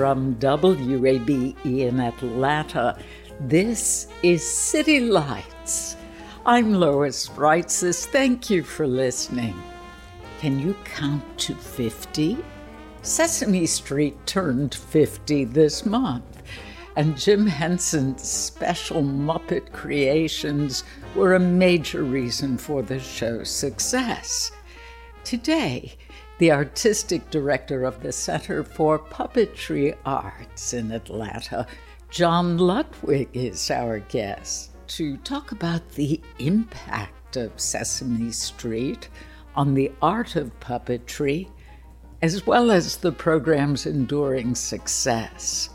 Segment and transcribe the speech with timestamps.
[0.00, 2.96] From WABE in Atlanta,
[3.38, 5.94] this is City Lights.
[6.46, 8.06] I'm Lois Reitzes.
[8.06, 9.62] Thank you for listening.
[10.38, 12.38] Can you count to 50?
[13.02, 16.44] Sesame Street turned 50 this month,
[16.96, 20.82] and Jim Henson's special Muppet creations
[21.14, 24.50] were a major reason for the show's success.
[25.24, 25.98] Today,
[26.40, 31.66] the artistic director of the Center for Puppetry Arts in Atlanta,
[32.08, 39.10] John Ludwig, is our guest to talk about the impact of Sesame Street
[39.54, 41.46] on the art of puppetry,
[42.22, 45.68] as well as the program's enduring success.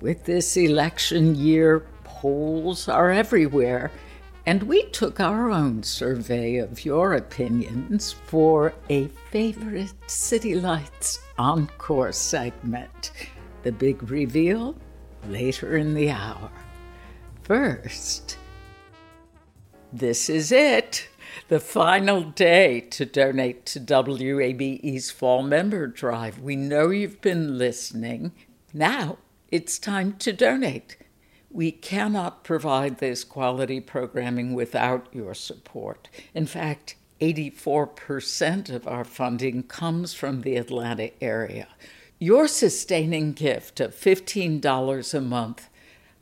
[0.00, 3.90] With this election year, polls are everywhere
[4.46, 12.12] and we took our own survey of your opinions for a favorite City Lights encore
[12.12, 13.12] segment.
[13.62, 14.76] The big reveal
[15.28, 16.50] later in the hour.
[17.42, 18.36] First,
[19.92, 21.08] this is it.
[21.48, 26.38] The final day to donate to WABE's Fall Member Drive.
[26.38, 28.32] We know you've been listening.
[28.72, 29.18] Now
[29.50, 30.96] it's time to donate.
[31.54, 36.08] We cannot provide this quality programming without your support.
[36.34, 41.68] In fact, 84% of our funding comes from the Atlanta area.
[42.18, 45.68] Your sustaining gift of $15 a month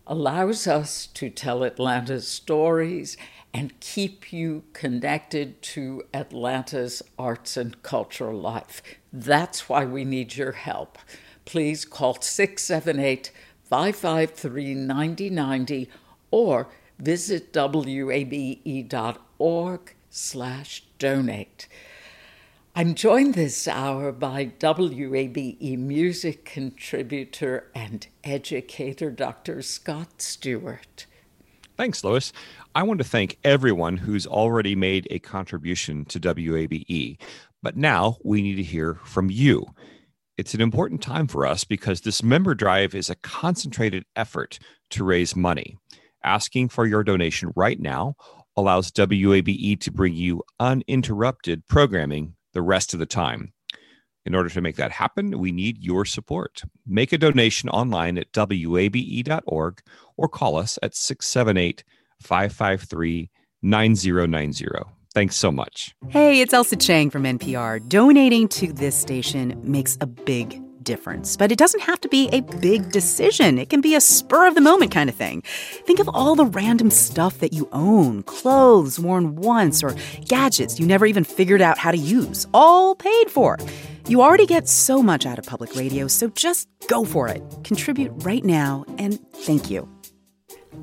[0.06, 3.16] allows us to tell Atlanta's stories
[3.54, 8.82] and keep you connected to Atlanta's arts and cultural life.
[9.10, 10.98] That's why we need your help.
[11.46, 13.32] Please call 678
[13.72, 15.88] 553 9090
[16.30, 16.68] or
[16.98, 18.34] visit wabe.org
[20.10, 21.68] slash donate.
[22.76, 29.62] I'm joined this hour by WABE music contributor and educator Dr.
[29.62, 31.06] Scott Stewart.
[31.78, 32.30] Thanks, Lois.
[32.74, 37.16] I want to thank everyone who's already made a contribution to WABE,
[37.62, 39.64] but now we need to hear from you.
[40.38, 44.58] It's an important time for us because this member drive is a concentrated effort
[44.90, 45.76] to raise money.
[46.24, 48.14] Asking for your donation right now
[48.56, 53.52] allows WABE to bring you uninterrupted programming the rest of the time.
[54.24, 56.62] In order to make that happen, we need your support.
[56.86, 59.82] Make a donation online at wabe.org
[60.16, 61.84] or call us at 678
[62.22, 63.30] 553
[63.62, 64.66] 9090.
[65.14, 65.94] Thanks so much.
[66.08, 67.86] Hey, it's Ailsa Chang from NPR.
[67.86, 72.40] Donating to this station makes a big difference, but it doesn't have to be a
[72.40, 73.58] big decision.
[73.58, 75.42] It can be a spur of the moment kind of thing.
[75.86, 79.94] Think of all the random stuff that you own clothes worn once or
[80.26, 83.58] gadgets you never even figured out how to use, all paid for.
[84.08, 87.42] You already get so much out of public radio, so just go for it.
[87.62, 89.88] Contribute right now, and thank you.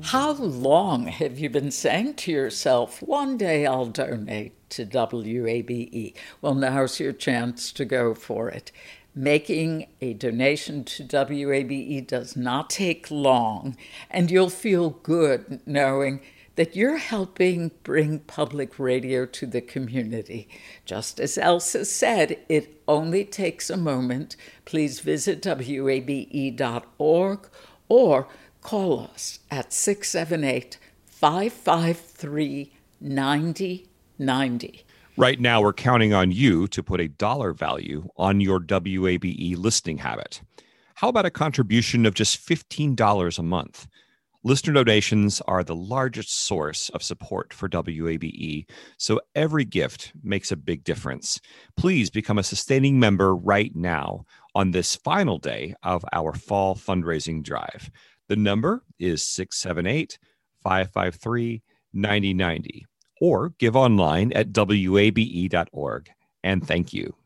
[0.02, 6.14] How long have you been saying to yourself, one day I'll donate to WABE?
[6.40, 8.72] Well, now's your chance to go for it.
[9.14, 13.76] Making a donation to WABE does not take long,
[14.10, 16.20] and you'll feel good knowing
[16.56, 20.48] that you're helping bring public radio to the community.
[20.84, 24.36] Just as Ailsa said, it only takes a moment.
[24.64, 26.58] Please visit WABE.org
[27.88, 28.28] or
[28.60, 34.84] call us at 678 553 9090.
[35.16, 39.98] Right now, we're counting on you to put a dollar value on your WABE listening
[39.98, 40.40] habit.
[40.94, 43.86] How about a contribution of just $15 a month?
[44.42, 48.64] Listener donations are the largest source of support for WABE,
[48.96, 51.38] so every gift makes a big difference.
[51.76, 54.24] Please become a sustaining member right now
[54.54, 57.90] on this final day of our fall fundraising drive.
[58.30, 60.20] The number is 678
[60.62, 61.62] 553
[61.92, 62.86] 9090
[63.20, 66.10] or give online at wabe.org.
[66.44, 67.16] And thank you.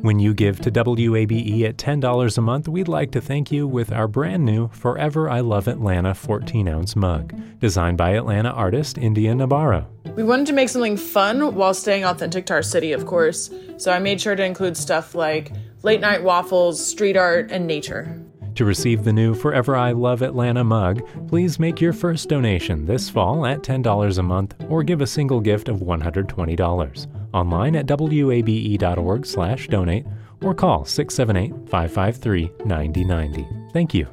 [0.00, 3.92] When you give to WABE at $10 a month, we'd like to thank you with
[3.92, 9.34] our brand new Forever I Love Atlanta 14 ounce mug, designed by Atlanta artist India
[9.34, 9.86] Navarro.
[10.16, 13.92] We wanted to make something fun while staying authentic to our city, of course, so
[13.92, 15.52] I made sure to include stuff like
[15.82, 18.24] late night waffles, street art, and nature.
[18.54, 23.10] To receive the new Forever I Love Atlanta mug, please make your first donation this
[23.10, 27.06] fall at $10 a month or give a single gift of $120.
[27.32, 30.06] Online at wabe.org/donate
[30.40, 33.72] or call 678-553-9090.
[33.72, 34.06] Thank you.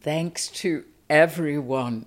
[0.00, 2.06] Thanks to everyone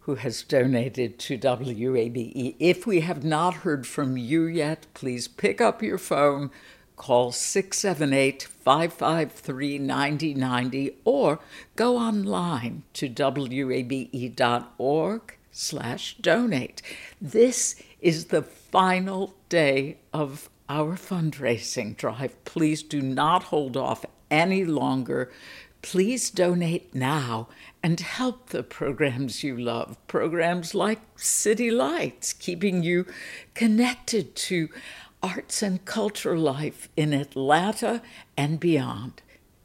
[0.00, 2.56] who has donated to WABE.
[2.58, 6.50] If we have not heard from you yet, please pick up your phone,
[6.98, 11.38] call 678 553 9090, or
[11.76, 13.08] go online to
[13.64, 16.82] wabe.org slash donate.
[17.20, 22.44] This is the final day of our fundraising drive.
[22.44, 25.32] Please do not hold off any longer.
[25.80, 27.48] Please donate now
[27.82, 29.96] and help the programs you love.
[30.06, 33.06] Programs like City Lights, keeping you
[33.54, 34.68] connected to
[35.22, 38.02] arts and cultural life in Atlanta
[38.36, 39.22] and beyond.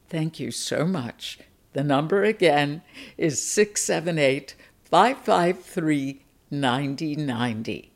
[0.09, 1.39] Thank you so much.
[1.73, 2.81] The number again
[3.17, 6.21] is 678 553
[6.51, 7.92] 9090.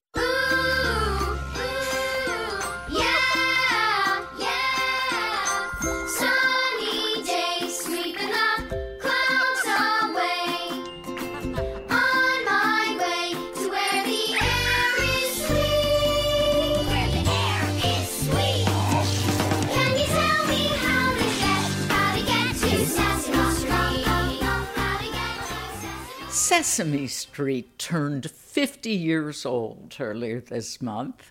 [26.48, 31.30] Sesame Street turned 50 years old earlier this month.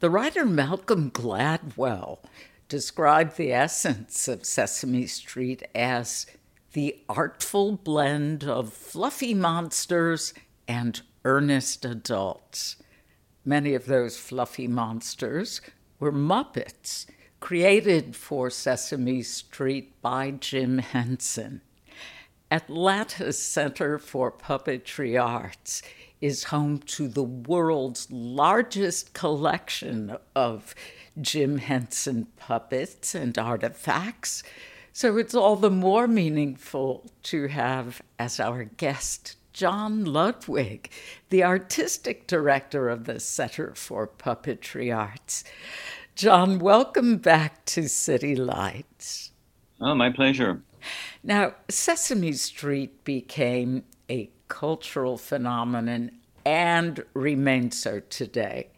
[0.00, 2.20] The writer Malcolm Gladwell
[2.66, 6.24] described the essence of Sesame Street as
[6.72, 10.32] the artful blend of fluffy monsters
[10.66, 12.76] and earnest adults.
[13.44, 15.60] Many of those fluffy monsters
[16.00, 17.04] were Muppets,
[17.38, 21.60] created for Sesame Street by Jim Henson.
[22.50, 25.82] Atlanta's Center for Puppetry Arts
[26.20, 30.74] is home to the world's largest collection of
[31.20, 34.42] Jim Henson puppets and artifacts.
[34.94, 40.90] So it's all the more meaningful to have as our guest John Ludwig,
[41.28, 45.44] the artistic director of the Center for Puppetry Arts.
[46.14, 49.32] John, welcome back to City Lights.
[49.80, 50.62] Oh, my pleasure.
[51.28, 56.12] Now, Sesame Street became a cultural phenomenon
[56.46, 58.68] and remains so today.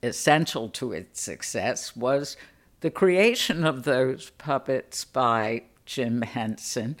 [0.00, 2.36] Essential to its success was
[2.82, 6.98] the creation of those puppets by Jim Henson.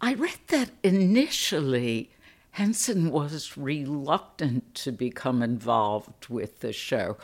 [0.00, 2.10] I read that initially
[2.50, 7.16] Henson was reluctant to become involved with the show.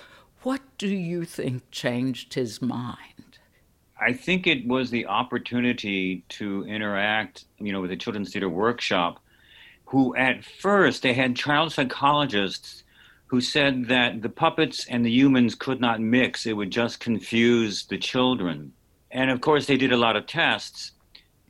[0.43, 3.22] What do you think changed his mind?
[4.03, 9.21] I think it was the opportunity to interact, you know, with the Children's Theater Workshop,
[9.87, 12.83] who at first they had child psychologists
[13.27, 16.47] who said that the puppets and the humans could not mix.
[16.47, 18.73] It would just confuse the children.
[19.11, 20.93] And of course, they did a lot of tests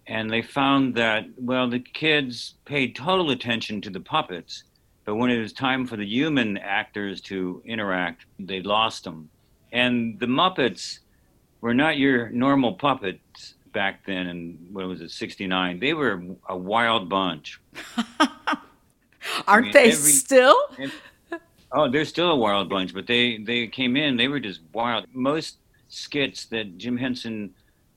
[0.07, 4.65] and they found that, well, the kids paid total attention to the puppets,
[5.05, 9.31] but when it was time for the human actors to interact, they lost them.
[9.73, 10.99] And the Muppets
[11.63, 16.57] were not your normal puppets back then in what was it 69 they were a
[16.57, 17.59] wild bunch
[19.47, 20.57] Aren't mean, they every- still?
[21.73, 25.07] oh they're still a wild bunch but they they came in they were just wild
[25.15, 25.57] most
[25.89, 27.55] skits that jim henson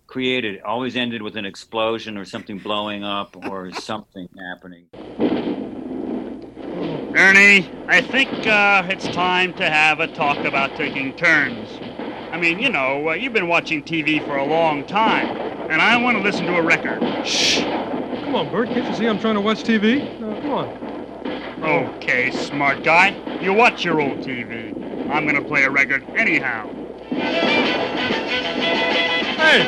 [0.08, 4.86] created always ended with an explosion or something blowing up or something happening
[7.18, 11.70] Ernie, I think uh, it's time to have a talk about taking turns.
[12.36, 15.38] I mean, you know, uh, you've been watching TV for a long time,
[15.72, 17.00] and I want to listen to a record.
[17.26, 17.62] Shh!
[17.62, 18.68] Come on, Bert.
[18.68, 20.04] Can't you see I'm trying to watch TV?
[20.22, 21.94] Uh, come on.
[21.96, 23.16] Okay, smart guy.
[23.40, 24.74] You watch your old TV.
[25.10, 26.68] I'm going to play a record anyhow.
[29.38, 29.64] Hey!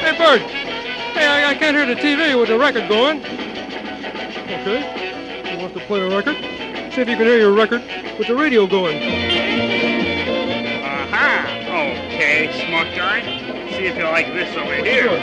[0.00, 0.40] Hey, Bert!
[0.40, 3.20] Hey, I, I can't hear the TV with the record going.
[4.50, 5.52] Okay.
[5.52, 6.34] You want to play a record?
[6.92, 7.82] See if you can hear your record
[8.18, 9.31] with the radio going.
[12.22, 12.30] Aha!
[12.30, 13.20] Okay, smart guy.
[13.70, 15.02] See if you like this over here.
[15.02, 15.18] Sure.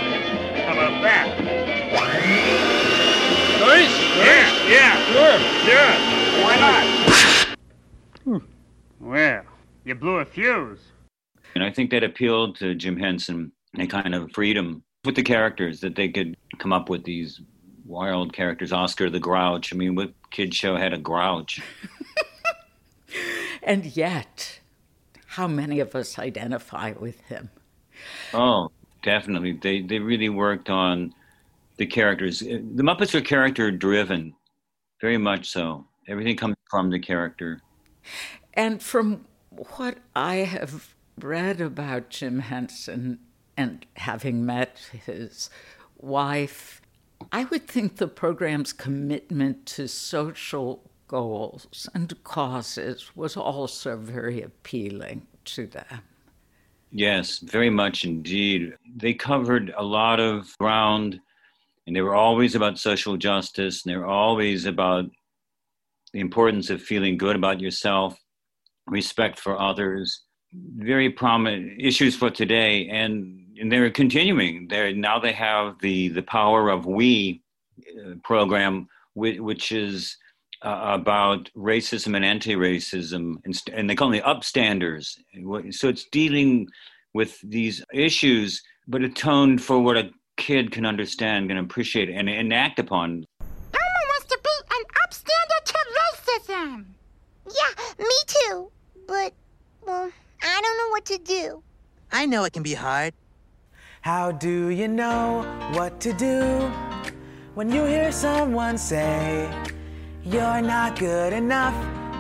[0.66, 1.28] How about that?
[3.60, 4.00] Nice.
[4.18, 5.40] Yeah, yeah, Sure.
[5.74, 6.44] yeah.
[6.44, 7.58] Why not?
[8.24, 8.46] Hmm.
[9.00, 9.44] Well,
[9.86, 10.80] you blew a fuse.
[11.56, 15.80] And I think that appealed to Jim Henson, a kind of freedom with the characters
[15.82, 17.40] that they could come up with these
[17.86, 18.74] wild characters.
[18.74, 19.74] Oscar the Grouch.
[19.74, 21.62] I mean, what kid show had a grouch?
[23.62, 24.59] And yet,
[25.30, 27.52] how many of us identify with him?
[28.34, 28.72] Oh,
[29.04, 29.54] definitely.
[29.54, 31.14] They they really worked on
[31.78, 32.40] the characters.
[32.40, 34.34] The Muppets are character driven,
[35.00, 35.86] very much so.
[36.08, 37.62] Everything comes from the character.
[38.56, 43.20] And from what I have read about Jim Henson
[43.56, 45.52] and having met his
[45.98, 46.82] wife,
[47.32, 55.28] I would think the program's commitment to social goals and causes was also very appealing
[55.44, 56.02] to them.
[56.92, 58.76] Yes, very much indeed.
[58.96, 61.20] They covered a lot of ground,
[61.86, 65.06] and they were always about social justice, and they were always about
[66.14, 68.18] the importance of feeling good about yourself,
[68.88, 70.24] respect for others.
[70.78, 74.68] Very prominent issues for today, and, and they're continuing.
[74.68, 77.44] They're now they have the the power of we
[77.80, 80.18] uh, program, which, which is
[80.62, 85.18] uh, about racism and anti-racism, and, st- and they call them the upstanders.
[85.74, 86.68] So it's dealing
[87.14, 92.54] with these issues, but atoned for what a kid can understand and appreciate and, and
[92.54, 93.26] act upon.
[93.42, 96.86] Elmo wants to be an upstander to racism.
[97.46, 98.72] Yeah, me too.
[99.08, 99.34] But,
[99.86, 100.12] well,
[100.44, 101.64] I don't know what to do.
[102.12, 103.14] I know it can be hard.
[104.02, 106.42] How do you know what to do
[107.56, 109.50] when you hear someone say,
[110.26, 111.74] You're not good enough,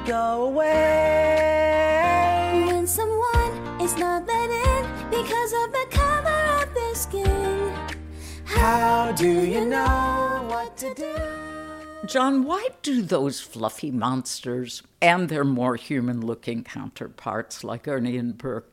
[0.07, 1.83] go away?
[2.67, 7.73] When someone is not let in because of the color of their skin.
[8.45, 11.13] How do you know what to do?
[12.07, 18.37] John, why do those fluffy monsters and their more human looking counterparts like Ernie and
[18.37, 18.71] Bert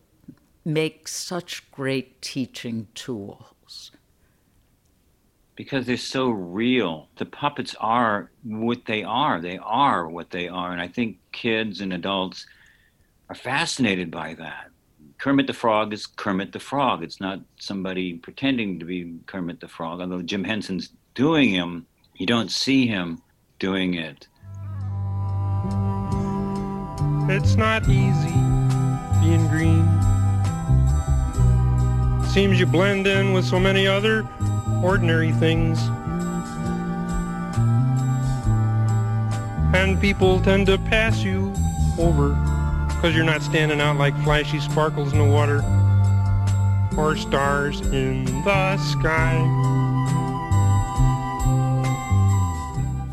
[0.64, 3.55] make such great teaching tools?
[5.56, 7.08] Because they're so real.
[7.16, 9.40] The puppets are what they are.
[9.40, 10.70] They are what they are.
[10.70, 12.46] And I think kids and adults
[13.28, 14.68] are fascinated by that.
[15.18, 17.02] Kermit the Frog is Kermit the Frog.
[17.02, 20.00] It's not somebody pretending to be Kermit the Frog.
[20.00, 23.22] Although Jim Henson's doing him, you don't see him
[23.58, 24.28] doing it.
[27.28, 28.34] It's not easy
[29.22, 29.84] being green.
[32.26, 34.28] Seems you blend in with so many other
[34.82, 35.80] ordinary things.
[39.74, 41.52] And people tend to pass you
[41.98, 42.30] over
[42.88, 45.62] because you're not standing out like flashy sparkles in the water
[46.96, 49.36] or stars in the sky.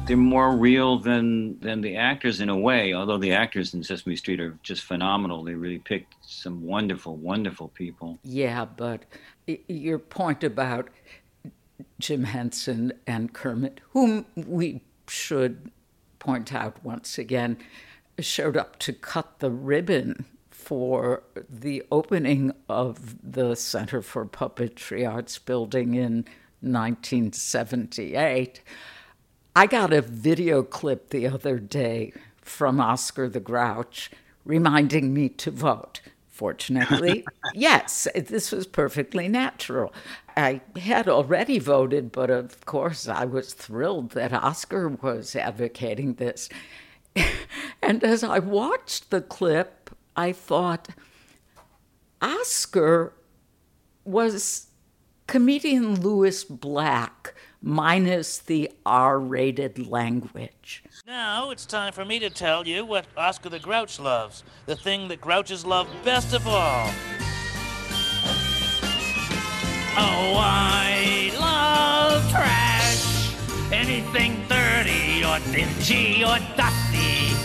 [0.05, 2.93] They're more real than than the actors in a way.
[2.93, 5.43] Although the actors in Sesame Street are just phenomenal.
[5.43, 8.20] They really picked some wonderful, wonderful people.
[8.24, 9.03] Yeah, but
[9.67, 10.89] your point about
[12.03, 15.72] Jim Henson and Kermit, whom we should
[16.19, 17.57] point out once again,
[18.19, 25.39] showed up to cut the ribbon for the opening of the Center for Puppetry Arts
[25.39, 26.25] building in
[26.60, 28.62] 1978.
[29.55, 34.12] I got a video clip the other day from Oscar the Grouch
[34.43, 36.01] reminding me to vote.
[36.27, 39.93] Fortunately, yes, this was perfectly natural.
[40.35, 46.49] I had already voted, but of course, I was thrilled that Oscar was advocating this.
[47.81, 50.89] and as I watched the clip, I thought,
[52.21, 53.13] Oscar
[54.05, 54.67] was
[55.27, 60.83] comedian Lewis Black minus the R rated language.
[61.07, 64.43] Now it's time for me to tell you what Oscar the Grouch loves.
[64.65, 66.89] The thing that Grouches love best of all.
[69.95, 73.33] Oh, I love trash.
[73.71, 77.35] Anything dirty or dingy or dusty.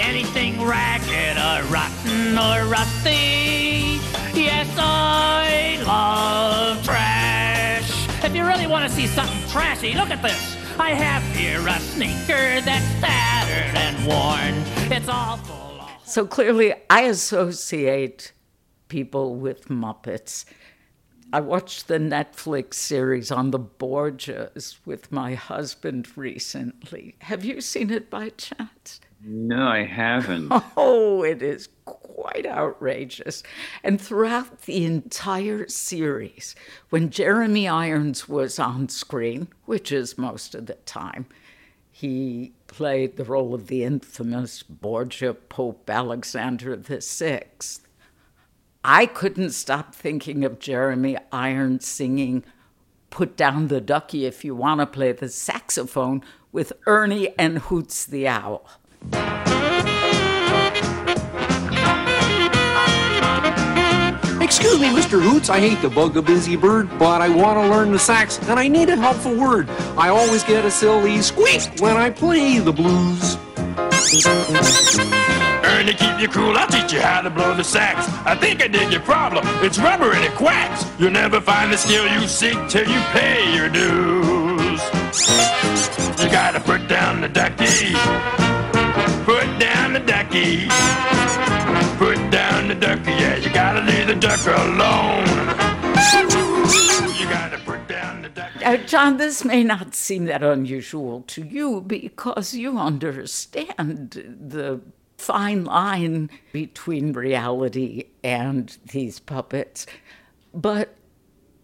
[0.00, 4.00] Anything ragged or rotten or rusty.
[4.32, 8.24] Yes, I love trash.
[8.24, 10.56] If you really want to see something trashy, look at this.
[10.78, 14.54] I have here a sneaker that's tattered and worn.
[14.90, 15.86] It's awful.
[16.04, 18.32] So clearly, I associate
[18.88, 20.44] people with Muppets.
[21.32, 27.14] I watched the Netflix series on the Borgias with my husband recently.
[27.20, 29.00] Have you seen it by chance?
[29.22, 30.52] No, I haven't.
[30.76, 33.42] Oh, it is quite outrageous.
[33.84, 36.56] And throughout the entire series,
[36.88, 41.26] when Jeremy Irons was on screen, which is most of the time,
[41.90, 47.50] he played the role of the infamous Borgia Pope Alexander VI.
[48.84, 52.44] I couldn't stop thinking of Jeremy Irons singing
[53.10, 58.06] Put Down the Ducky if you want to play the saxophone with Ernie and Hoots
[58.06, 58.66] the Owl.
[64.40, 65.20] Excuse me, Mr.
[65.22, 68.38] Hoots, I hate to bug a busy bird, but I want to learn the sax,
[68.48, 69.68] and I need a helpful word.
[69.98, 73.36] I always get a silly squeak when I play the blues.
[75.72, 76.56] Ernie, keep you cool.
[76.56, 78.08] I'll teach you how to blow the sax.
[78.26, 79.44] I think I did your problem.
[79.64, 80.84] It's rubber and it quacks.
[80.98, 84.80] You'll never find the skill you seek till you pay your dues.
[86.20, 87.94] You gotta put down the ducky.
[89.24, 90.66] Put down the ducky.
[91.98, 93.12] Put down the ducky.
[93.12, 95.26] Yeah, you gotta leave the duck alone.
[98.62, 104.80] Uh, John, this may not seem that unusual to you because you understand the
[105.20, 109.86] fine line between reality and these puppets.
[110.54, 110.96] But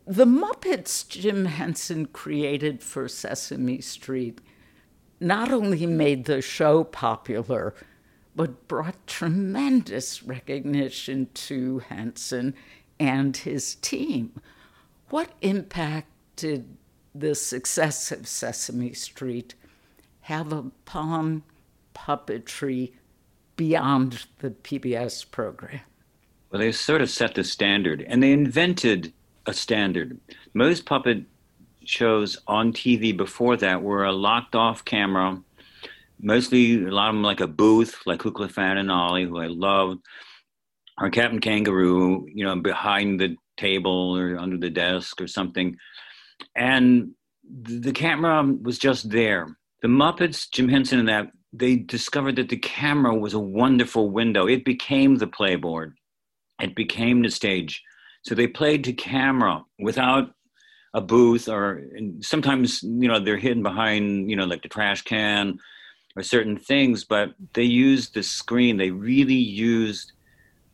[0.07, 4.41] the Muppets Jim Henson created for Sesame Street
[5.19, 7.75] not only made the show popular,
[8.37, 12.55] but brought tremendous recognition to Henson
[13.01, 14.39] and his team.
[15.09, 16.77] What impact did
[17.15, 19.55] the success of Sesame Street
[20.21, 21.43] have upon
[21.95, 22.93] puppetry
[23.57, 25.81] beyond the PBS program?
[26.51, 29.13] Well, they sort of set the standard, and they invented
[29.47, 30.19] a standard.
[30.55, 31.25] Most puppet
[31.85, 35.41] shows on TV before that were a locked off camera,
[36.21, 39.47] mostly a lot of them like a booth, like Kukla Fran and Ollie, who I
[39.47, 40.01] loved,
[40.99, 45.77] or Captain Kangaroo, you know, behind the table or under the desk or something.
[46.55, 47.13] And
[47.49, 49.57] the camera was just there.
[49.83, 54.47] The Muppets, Jim Henson and that, they discovered that the camera was a wonderful window.
[54.47, 55.95] It became the playboard,
[56.61, 57.83] it became the stage.
[58.23, 60.33] So they played to camera without
[60.95, 61.85] a booth, or
[62.21, 65.59] sometimes, you know, they're hidden behind, you know, like the trash can
[66.17, 68.77] or certain things, but they used the screen.
[68.77, 70.13] They really used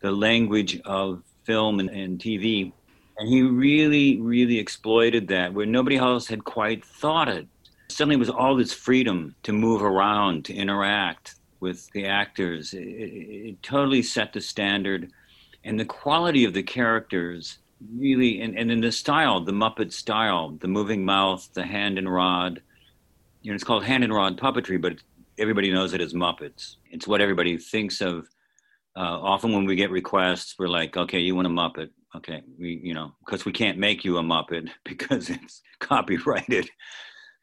[0.00, 2.72] the language of film and, and TV.
[3.18, 7.46] And he really, really exploited that where nobody else had quite thought it.
[7.92, 12.74] Suddenly, was all this freedom to move around, to interact with the actors.
[12.74, 15.10] It, it, it totally set the standard.
[15.64, 17.58] And the quality of the characters
[17.96, 22.12] really, and, and in the style, the Muppet style, the moving mouth, the hand and
[22.12, 22.62] rod.
[23.42, 24.96] You know, it's called hand and rod puppetry, but
[25.38, 26.76] everybody knows it as Muppets.
[26.90, 28.28] It's what everybody thinks of
[28.94, 31.90] uh, often when we get requests, we're like, okay, you want a Muppet.
[32.14, 36.68] Okay, we, you know, because we can't make you a Muppet because it's copyrighted,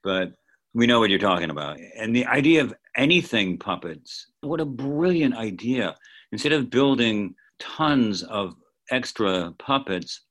[0.04, 0.34] but
[0.74, 1.78] we know what you're talking about.
[1.98, 5.96] And the idea of anything puppets, what a brilliant idea.
[6.32, 8.56] Instead of building tons of
[8.92, 10.22] extra puppets,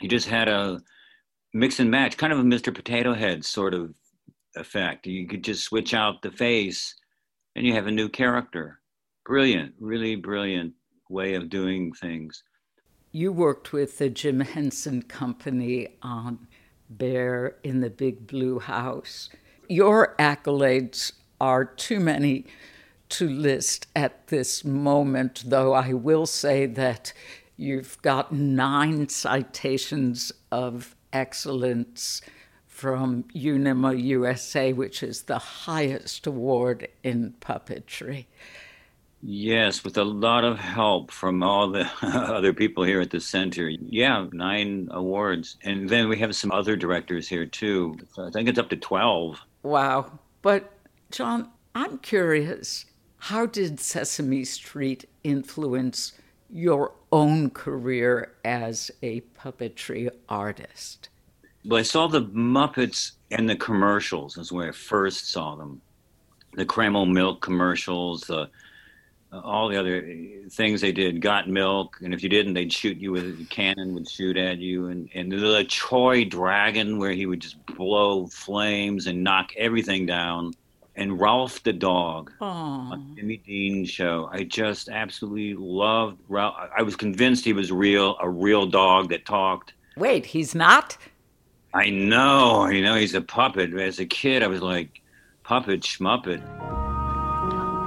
[0.00, 0.80] you just had a
[1.54, 2.74] mix and match, kind of a Mr.
[2.74, 3.94] Potato Head sort of
[4.56, 5.06] effect.
[5.06, 6.94] You could just switch out the face
[7.54, 8.80] and you have a new character.
[9.24, 10.74] Brilliant, really brilliant
[11.08, 12.42] way of doing things.
[13.12, 16.47] You worked with the Jim Henson Company on
[16.90, 19.30] Bear in the Big Blue House.
[19.68, 22.46] Your accolades are too many
[23.10, 27.12] to list at this moment, though I will say that
[27.56, 32.22] you've got nine citations of excellence
[32.66, 38.26] from Unima USA, which is the highest award in puppetry.
[39.20, 43.68] Yes, with a lot of help from all the other people here at the center.
[43.68, 45.56] Yeah, nine awards.
[45.62, 47.96] And then we have some other directors here too.
[48.16, 49.40] I think it's up to 12.
[49.64, 50.18] Wow.
[50.42, 50.72] But,
[51.10, 52.86] John, I'm curious
[53.18, 56.12] how did Sesame Street influence
[56.48, 61.08] your own career as a puppetry artist?
[61.64, 65.82] Well, I saw the Muppets and the commercials, is where I first saw them.
[66.54, 68.48] The Kreml milk commercials, the
[69.32, 72.96] all the other eh, things they did got milk and if you didn't they'd shoot
[72.96, 77.26] you with a cannon would shoot at you and and the Choy dragon where he
[77.26, 80.52] would just blow flames and knock everything down
[80.96, 86.96] and ralph the dog on jimmy dean show i just absolutely loved ralph i was
[86.96, 90.96] convinced he was real a real dog that talked Wait, he's not?
[91.74, 93.74] I know, you know he's a puppet.
[93.74, 95.02] As a kid, I was like,
[95.42, 96.77] puppet schmuppet.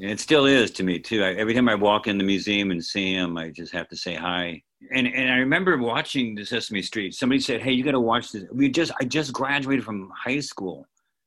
[0.00, 1.24] And it still is to me too.
[1.24, 3.96] I, every time I walk in the museum and see him, I just have to
[3.96, 4.62] say hi.
[4.92, 7.14] And and I remember watching the Sesame Street.
[7.14, 10.40] Somebody said, "Hey, you got to watch this." We just I just graduated from high
[10.40, 10.86] school.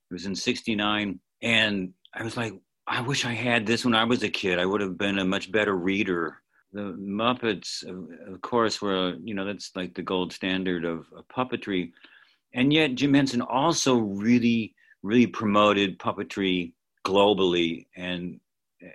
[0.10, 2.54] It was in '69, and I was like,
[2.88, 4.58] I wish I had this when I was a kid.
[4.58, 6.38] I would have been a much better reader.
[6.74, 11.92] The Muppets, of, course, were you know that's like the gold standard of, of puppetry,
[12.54, 16.72] and yet Jim Henson also really really promoted puppetry
[17.04, 18.40] globally and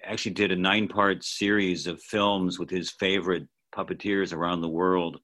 [0.04, 5.20] actually did a nine part series of films with his favorite puppeteers around the world,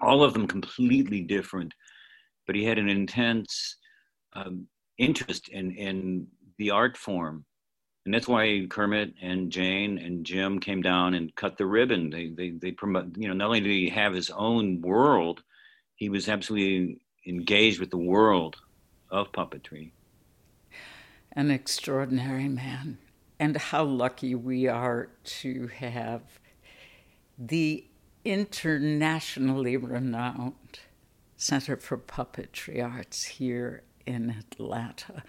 [0.00, 1.72] all of them completely different.
[2.46, 3.76] But he had an intense
[4.34, 4.66] um,
[4.98, 6.26] interest in, in
[6.58, 7.44] the art form.
[8.04, 12.08] And that's why Kermit and Jane and Jim came down and cut the ribbon.
[12.08, 15.42] They, they, they promote, you know, not only did he have his own world,
[15.96, 18.56] he was absolutely engaged with the world
[19.10, 19.90] of puppetry.
[21.32, 22.98] An extraordinary man.
[23.38, 26.22] And how lucky we are to have
[27.38, 27.84] the
[28.24, 30.80] internationally renowned
[31.36, 35.22] Center for Puppetry Arts here in Atlanta.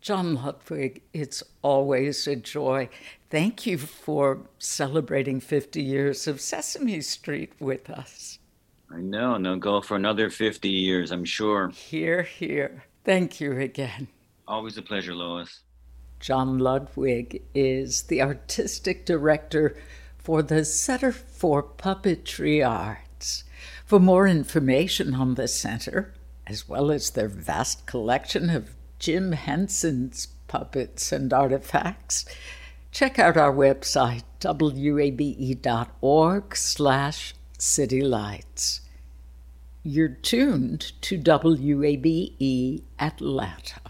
[0.00, 2.88] John Ludwig, it's always a joy.
[3.28, 8.38] Thank you for celebrating 50 years of Sesame Street with us.
[8.92, 11.68] I know, and they'll go for another 50 years, I'm sure.
[11.68, 12.84] Here, here.
[13.04, 14.08] Thank you again.
[14.48, 15.60] Always a pleasure, Lois.
[16.20, 19.74] John Ludwig is the artistic director
[20.18, 23.44] for the Center for Puppetry Arts.
[23.86, 26.12] For more information on the center,
[26.46, 32.26] as well as their vast collection of Jim Henson's puppets and artifacts,
[32.92, 38.80] check out our website, wabe.org slash citylights.
[39.82, 43.89] You're tuned to WABE Atlanta.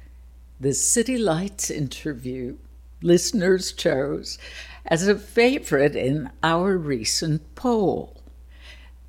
[0.61, 2.55] the City Lights interview
[3.01, 4.37] listeners chose
[4.85, 8.21] as a favorite in our recent poll.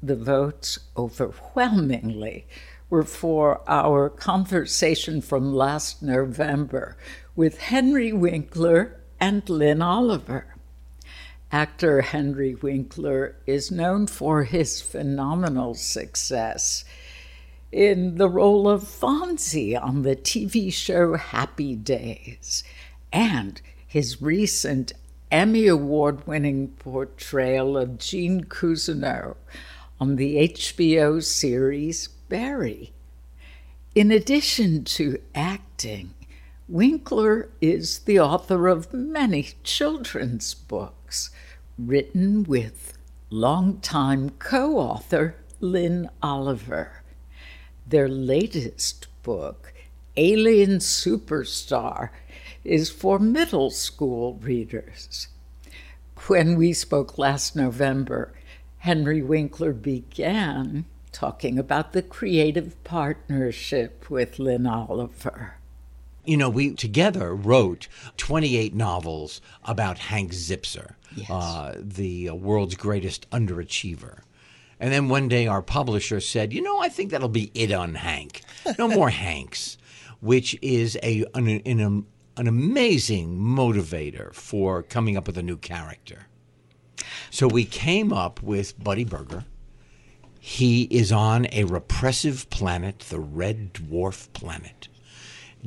[0.03, 2.47] The votes overwhelmingly
[2.89, 6.97] were for our conversation from last November
[7.37, 10.57] with Henry Winkler and Lin Oliver.
[11.51, 16.87] Actor Henry Winkler is known for his phenomenal success
[17.73, 22.63] in the role of Fonzie on the TV show Happy Days,
[23.11, 24.93] and his recent
[25.31, 29.37] Emmy Award winning portrayal of Gene Cousineau
[29.99, 32.93] on the HBO series Barry.
[33.95, 36.13] In addition to acting,
[36.69, 41.31] Winkler is the author of many children's books,
[41.79, 42.99] written with
[43.31, 47.02] longtime co author Lin Oliver.
[47.93, 49.75] Their latest book,
[50.17, 52.09] Alien Superstar,
[52.65, 55.29] is for middle school readers.
[56.27, 58.33] When we spoke last November,
[58.79, 65.57] Henry Winkler began talking about the creative partnership with Lin Oliver.
[66.25, 70.95] You know, we together wrote 28 novels about Hank Zipzer,
[71.29, 74.21] uh, the world's greatest underachiever.
[74.83, 77.95] And then one day our publisher said, you know, I think that'll be it on
[77.95, 78.43] Hank.
[78.81, 79.79] No more Hanks,
[80.19, 82.05] which is a, an, an
[82.37, 86.27] an amazing motivator for coming up with a new character.
[87.31, 89.45] So we came up with Buddy Burger.
[90.41, 94.89] He is on a repressive planet, the red dwarf planet.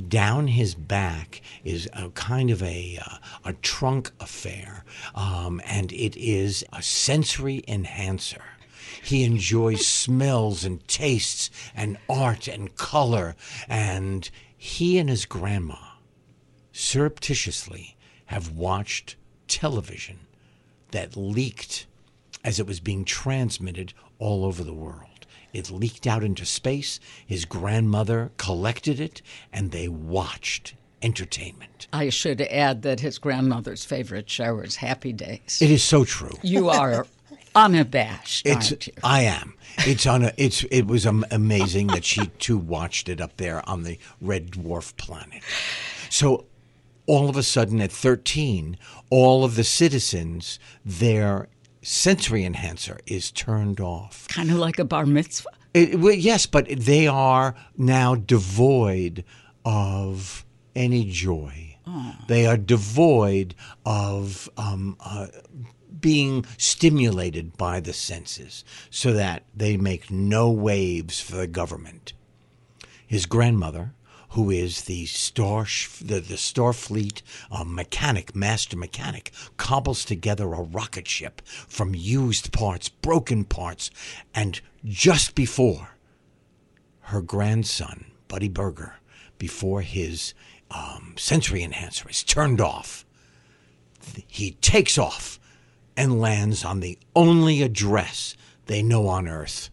[0.09, 6.17] Down his back is a kind of a, uh, a trunk affair, um, and it
[6.17, 8.41] is a sensory enhancer.
[9.05, 13.35] He enjoys smells and tastes and art and color,
[13.69, 15.77] and he and his grandma
[16.71, 19.15] surreptitiously have watched
[19.47, 20.19] television
[20.91, 21.85] that leaked
[22.43, 25.25] as it was being transmitted all over the world.
[25.53, 26.99] It leaked out into space.
[27.25, 29.21] His grandmother collected it,
[29.53, 31.87] and they watched entertainment.
[31.93, 35.59] I should add that his grandmother's favorite show is Happy Days.
[35.61, 36.37] It is so true.
[36.41, 37.05] You are
[37.55, 38.73] unabashed, It's?
[39.03, 39.53] I am.
[39.79, 40.31] It's on a.
[40.37, 44.95] It's it was amazing that she too watched it up there on the red dwarf
[44.97, 45.43] planet.
[46.09, 46.45] So
[47.07, 48.77] all of a sudden at 13,
[49.09, 51.47] all of the citizens their
[51.81, 54.27] sensory enhancer is turned off.
[54.27, 55.49] Kind of like a bar mitzvah.
[55.73, 59.23] It, well, yes, but they are now devoid
[59.65, 61.77] of any joy.
[62.27, 63.53] They are devoid
[63.85, 65.27] of um, uh,
[66.05, 72.13] being stimulated by the senses so that they make no waves for the government.
[73.07, 73.95] His grandmother,
[74.29, 81.07] who is the star the, the Starfleet uh, mechanic, master mechanic, cobbles together a rocket
[81.07, 83.89] ship from used parts, broken parts,
[84.35, 85.97] and just before
[86.99, 88.97] her grandson, Buddy Burger,
[89.39, 90.35] before his
[90.69, 93.07] um, sensory enhancer is turned off,
[94.27, 95.39] he takes off
[95.97, 99.69] and lands on the only address they know on Earth,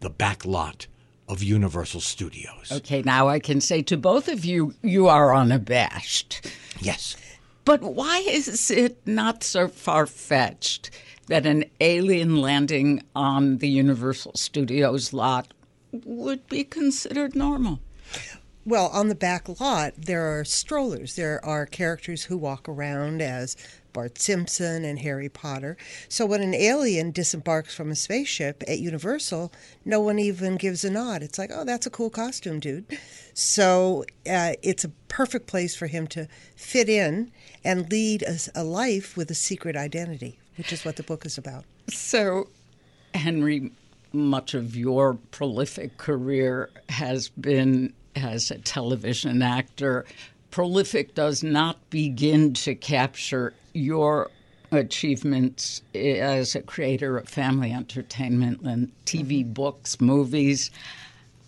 [0.00, 0.86] the back lot
[1.28, 2.70] of Universal Studios.
[2.70, 6.50] Okay, now I can say to both of you, you are unabashed.
[6.80, 7.16] Yes.
[7.64, 10.90] But why is it not so far fetched
[11.28, 15.54] that an alien landing on the Universal Studios lot
[15.92, 17.80] would be considered normal?
[18.66, 21.16] Well, on the back lot, there are strollers.
[21.16, 23.56] There are characters who walk around as
[23.94, 25.78] Bart Simpson and Harry Potter.
[26.10, 29.50] So when an alien disembarks from a spaceship at Universal,
[29.86, 31.22] no one even gives a nod.
[31.22, 32.84] It's like, oh, that's a cool costume, dude.
[33.32, 37.32] So uh, it's a perfect place for him to fit in
[37.64, 41.38] and lead a, a life with a secret identity, which is what the book is
[41.38, 41.64] about.
[41.88, 42.48] So,
[43.14, 43.70] Henry,
[44.12, 50.04] much of your prolific career has been as a television actor.
[50.54, 54.30] Prolific does not begin to capture your
[54.70, 59.52] achievements as a creator of family entertainment and TV mm-hmm.
[59.52, 60.70] books, movies.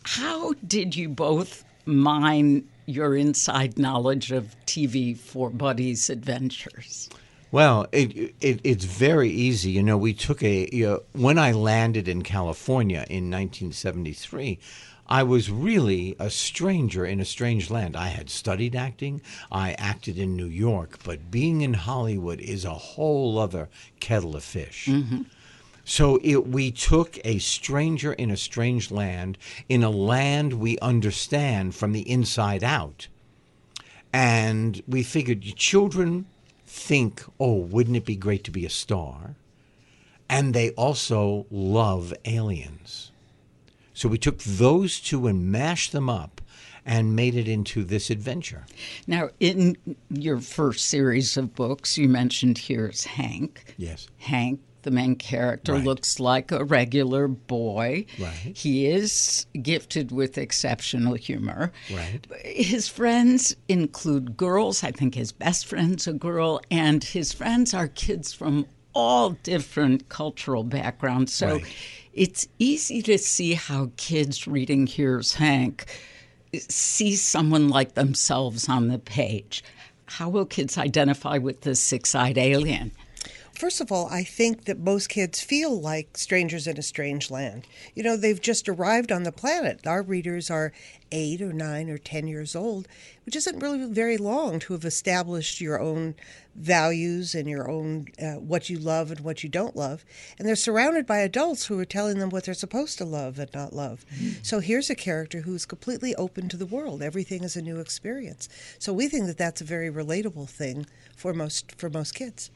[0.03, 7.09] How did you both mine your inside knowledge of TV for Buddy's adventures?
[7.53, 9.71] Well, it, it it's very easy.
[9.71, 14.59] You know, we took a you know, when I landed in California in 1973.
[15.09, 17.97] I was really a stranger in a strange land.
[17.97, 19.23] I had studied acting.
[19.53, 23.69] I acted in New York, but being in Hollywood is a whole other
[24.01, 24.87] kettle of fish.
[24.87, 25.23] Mm-hmm.
[25.85, 29.39] So it, we took a stranger in a strange land,
[29.69, 33.07] in a land we understand from the inside out.
[34.13, 36.27] And we figured children
[36.67, 39.37] think, oh, wouldn't it be great to be a star?
[40.29, 43.13] And they also love aliens.
[43.97, 46.43] So we took those two and mashed them up
[46.85, 48.67] and made it into this adventure.
[49.07, 49.77] Now, in
[50.11, 53.75] your first series of books, you mentioned here's Hank.
[53.79, 54.07] Yes.
[54.19, 55.83] Hank, the main character, Right.
[55.85, 58.05] looks like a regular boy.
[58.21, 58.53] Right.
[58.55, 61.73] He is gifted with exceptional humor.
[61.91, 62.21] Right.
[62.45, 64.85] His friends include girls.
[64.85, 70.09] I think his best friend's a girl, and his friends are kids from all different
[70.11, 71.33] cultural backgrounds.
[71.33, 71.65] So Right.
[72.17, 75.87] It's easy to see how kids reading Here's Hank
[76.69, 79.63] see someone like themselves on the page.
[80.07, 82.93] How will kids identify with the six eyed alien?
[83.57, 87.67] First of all, I think that most kids feel like strangers in a strange land.
[87.95, 89.87] You know, they've just arrived on the planet.
[89.87, 90.75] Our readers are
[91.11, 92.87] eight or nine or ten years old,
[93.25, 96.17] which isn't really very long to have established your own
[96.55, 100.05] values and your own uh, what you love and what you don't love.
[100.39, 103.51] And they're surrounded by adults who are telling them what they're supposed to love and
[103.55, 104.05] not love.
[104.43, 107.01] So here's a character who's completely open to the world.
[107.01, 108.51] Everything is a new experience.
[108.79, 110.85] So we think that that's a very relatable thing
[111.17, 112.51] for most for most kids.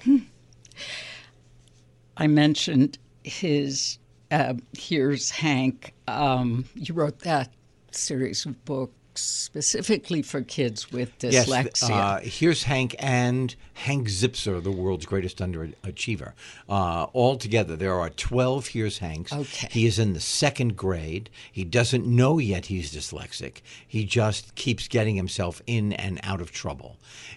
[2.17, 3.99] I mentioned his
[4.31, 5.95] uh, Here's Hank.
[6.07, 7.53] Um, you wrote that
[7.91, 11.91] series of books books specifically for kids with Yes, dyslexia.
[11.91, 16.33] uh, here's Hank and Hank Zipzer, the world's greatest underachiever.
[16.69, 19.33] Uh, all together, there are 12 Here's Hanks.
[19.33, 19.69] Okay.
[19.71, 21.31] He is in the second grade.
[21.51, 23.61] He doesn't know yet he's dyslexic.
[23.87, 26.97] He just keeps getting himself in and out of trouble.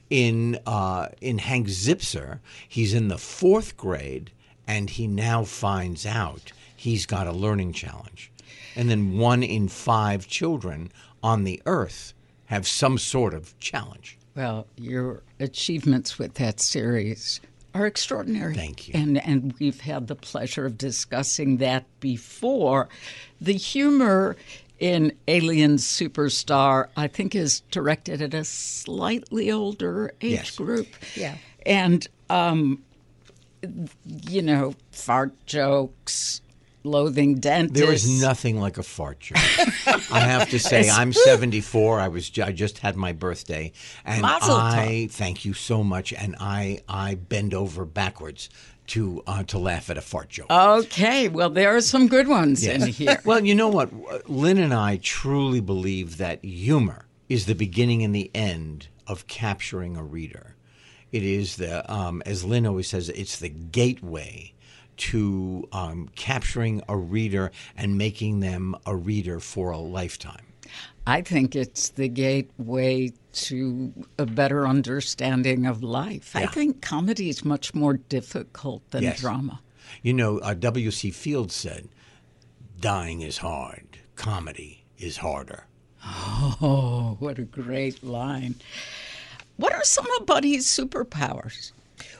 [0.10, 4.32] In, uh, in Hank Zipzer, he's in the fourth grade,
[4.68, 8.32] and he now finds out he's got a learning challenge.
[8.76, 10.92] And then one in five children
[11.24, 12.14] on the earth
[12.46, 14.18] have some sort of challenge.
[14.36, 17.40] Well, your achievements with that series
[17.74, 18.54] are extraordinary.
[18.54, 18.94] Thank you.
[18.96, 22.90] And and we've had the pleasure of discussing that before.
[23.42, 24.36] The humor
[24.80, 30.56] in Alien Superstar, I think, is directed at a slightly older age Yes.
[30.58, 30.88] group.
[31.16, 31.38] Yeah.
[31.66, 32.84] And um,
[34.30, 36.42] you know, fart jokes,
[36.84, 37.80] loathing dentists.
[37.80, 39.38] There is nothing like a fart joke.
[40.12, 42.00] I have to say, I'm 74.
[42.00, 43.72] I was I just had my birthday,
[44.06, 44.56] and Mazel.
[44.56, 46.14] I thank you so much.
[46.14, 48.50] And I I bend over backwards
[48.88, 50.52] to uh, to laugh at a fart joke.
[50.52, 53.20] Okay, well, there are some good ones in here.
[53.26, 54.30] Well, you know what?
[54.30, 59.98] Lin and I truly believe that humor is the beginning and the end of capturing
[59.98, 60.56] a reader.
[61.12, 64.53] It is the, um, as Lin always says, it's the gateway
[64.98, 70.46] to um, capturing a reader and making them a reader for a lifetime.
[71.06, 76.36] I think it's the gateway to a better understanding of life.
[76.36, 79.20] I think comedy is much more difficult than Yes.
[79.20, 79.60] drama.
[80.02, 81.12] You know, uh, W.C.
[81.12, 81.90] Fields said,
[82.80, 85.66] dying is hard, comedy is harder.
[86.06, 88.56] Oh, what a great line.
[89.58, 91.72] What are some of Buddy's superpowers?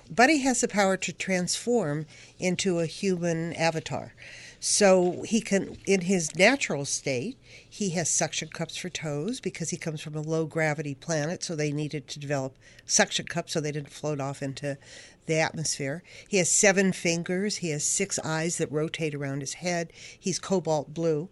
[0.10, 2.06] Buddy has the power to transform
[2.40, 4.14] into a human avatar.
[4.60, 7.38] So he can, in his natural state,
[7.70, 11.54] he has suction cups for toes because he comes from a low gravity planet, so
[11.54, 14.78] they needed to develop suction cups so they didn't float off into
[15.26, 16.04] the atmosphere.
[16.28, 20.94] He has seven fingers, he has six eyes that rotate around his head, he's cobalt
[20.94, 21.30] blue.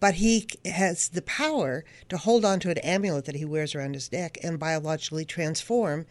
[0.00, 3.94] But he has the power to hold on to an amulet that he wears around
[3.94, 6.06] his neck and biologically transform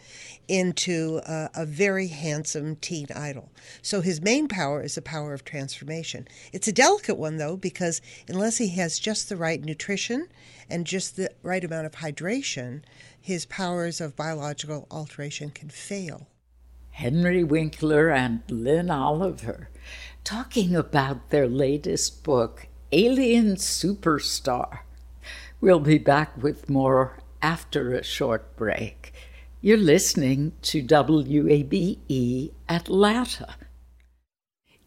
[0.48, 3.50] into a, a very handsome teen idol.
[3.82, 6.28] So his main power is the power of transformation.
[6.52, 10.28] It's a delicate one, though, because unless he has just the right nutrition
[10.70, 12.82] and just the right amount of hydration,
[13.20, 16.28] his powers of biological alteration can fail.
[16.98, 19.70] Henry Winkler and Lin Oliver
[20.24, 24.80] talking about their latest book, Alien Superstar.
[25.62, 29.14] We'll be back with more after a short break.
[29.62, 33.56] You're listening to WABE Atlanta.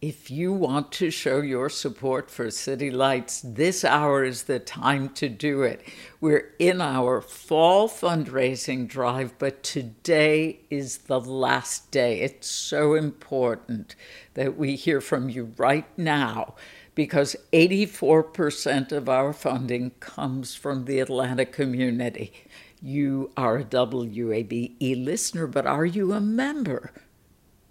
[0.02, 5.10] If you want to show your support for City Lights, this hour is the time
[5.10, 5.86] to do it.
[6.22, 12.20] We're in our fall fundraising drive, but today is the last day.
[12.20, 13.94] It's so important
[14.32, 16.54] that we hear from you right now
[16.94, 22.32] because 84% of our funding comes from the Atlanta community.
[22.80, 26.90] You are a WABE listener, but are you a member?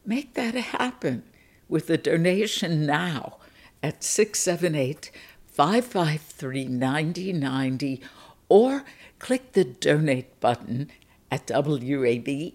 [0.06, 1.24] Make that happen
[1.70, 3.38] with a donation now
[3.82, 5.12] at 678
[5.48, 8.02] 553 9090
[8.50, 8.84] or
[9.20, 10.90] click the donate button
[11.32, 12.50] at wabe.org.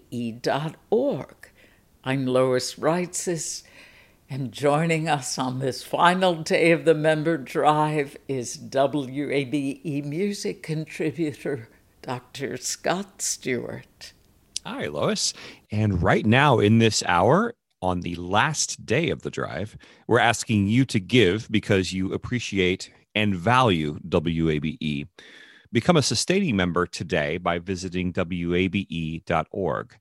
[2.03, 3.63] I'm Lois Reitzes,
[4.29, 11.69] and joining us on this final day of the member drive is WABE music contributor
[12.01, 12.57] Dr.
[12.57, 14.13] Scott Stewart.
[14.65, 15.33] Hi, Lois.
[15.71, 20.67] And right now, in this hour, on the last day of the drive, we're asking
[20.67, 25.07] you to give because you appreciate and value WABE.
[25.71, 29.95] Become a sustaining member today by visiting WABE.org.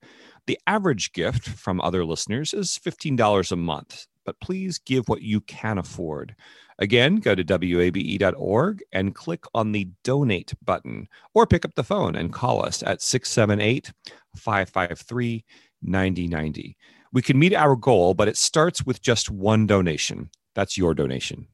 [0.46, 5.42] The average gift from other listeners is $15 a month, but please give what you
[5.42, 6.34] can afford.
[6.78, 12.16] Again, go to WABE.org and click on the donate button or pick up the phone
[12.16, 13.92] and call us at 678
[14.36, 15.44] 553
[15.82, 16.76] 9090.
[17.14, 20.31] We can meet our goal, but it starts with just one donation.
[20.56, 21.46] That's your donation.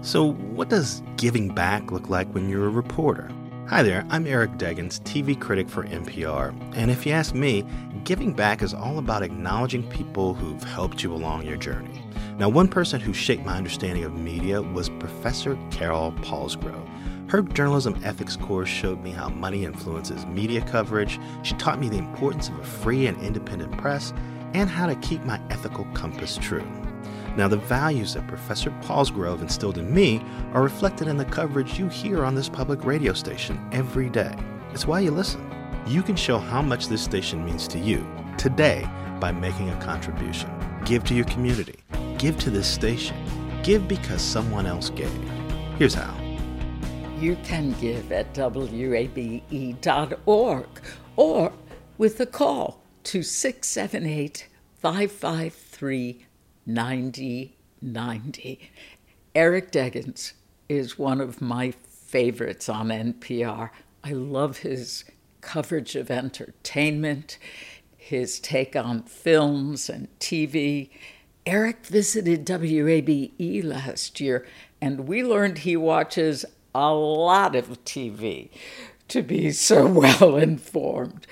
[0.00, 3.30] So, what does giving back look like when you're a reporter?
[3.68, 6.54] Hi there, I'm Eric Deggans, TV critic for NPR.
[6.74, 7.66] And if you ask me,
[8.04, 12.02] giving back is all about acknowledging people who've helped you along your journey.
[12.38, 16.88] Now, one person who shaped my understanding of media was Professor Carol Polsgrove.
[17.28, 21.18] Her journalism ethics course showed me how money influences media coverage.
[21.42, 24.14] She taught me the importance of a free and independent press
[24.54, 26.66] and how to keep my ethical compass true.
[27.36, 30.22] Now, the values that Professor Polsgrove instilled in me
[30.54, 34.34] are reflected in the coverage you hear on this public radio station every day.
[34.72, 35.50] It's why you listen.
[35.86, 38.06] You can show how much this station means to you
[38.38, 38.88] today
[39.20, 40.50] by making a contribution.
[40.84, 41.78] Give to your community.
[42.16, 43.16] Give to this station.
[43.62, 45.12] Give because someone else gave.
[45.78, 46.16] Here's how.
[47.18, 49.00] You can give at wabe.org
[51.16, 51.52] or
[51.98, 54.48] with a call to 678
[54.80, 56.26] 553
[56.66, 58.70] 9090.
[59.32, 60.32] Eric Deggans
[60.68, 63.70] is one of my favorites on NPR.
[64.02, 65.04] I love his
[65.40, 67.38] coverage of entertainment,
[67.96, 70.90] his take on films and TV.
[71.46, 74.44] Eric visited WABE last year,
[74.80, 76.44] and we learned he watches
[76.74, 78.50] a lot of TV
[79.06, 81.28] to be so well informed.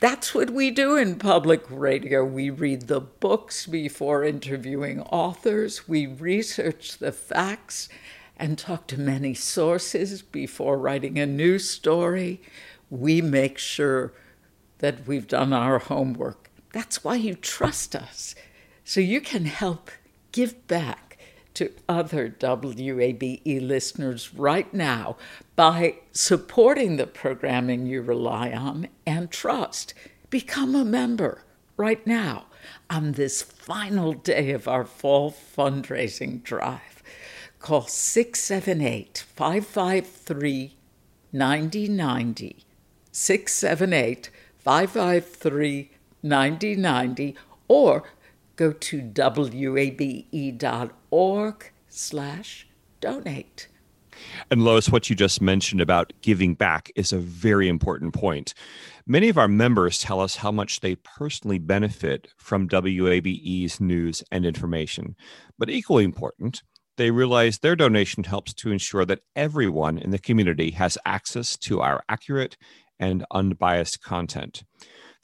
[0.00, 2.24] That's what we do in public radio.
[2.24, 7.90] We read the books before interviewing authors, we research the facts
[8.38, 12.40] and talk to many sources before writing a news story.
[12.88, 14.14] We make sure
[14.78, 16.50] that we've done our homework.
[16.72, 18.34] That's why you trust us.
[18.84, 19.90] So you can help
[20.32, 21.09] give back
[21.60, 25.18] to other WABE listeners right now
[25.56, 29.92] by supporting the programming you rely on and trust.
[30.30, 31.44] Become a member
[31.76, 32.46] right now
[32.88, 37.02] on this final day of our fall fundraising drive.
[37.58, 40.78] Call 678 553
[41.34, 42.64] 9090.
[43.12, 45.90] 678 553
[46.22, 47.36] 9090
[47.68, 48.04] or
[48.56, 49.02] go to
[49.70, 50.90] wabe.org
[51.88, 52.68] slash
[53.00, 53.68] donate.
[54.50, 58.54] And Lois, what you just mentioned about giving back is a very important point.
[59.06, 64.44] Many of our members tell us how much they personally benefit from WABE's news and
[64.44, 65.16] information.
[65.58, 66.62] But equally important,
[66.96, 71.80] they realize their donation helps to ensure that everyone in the community has access to
[71.80, 72.56] our accurate
[72.98, 74.64] and unbiased content.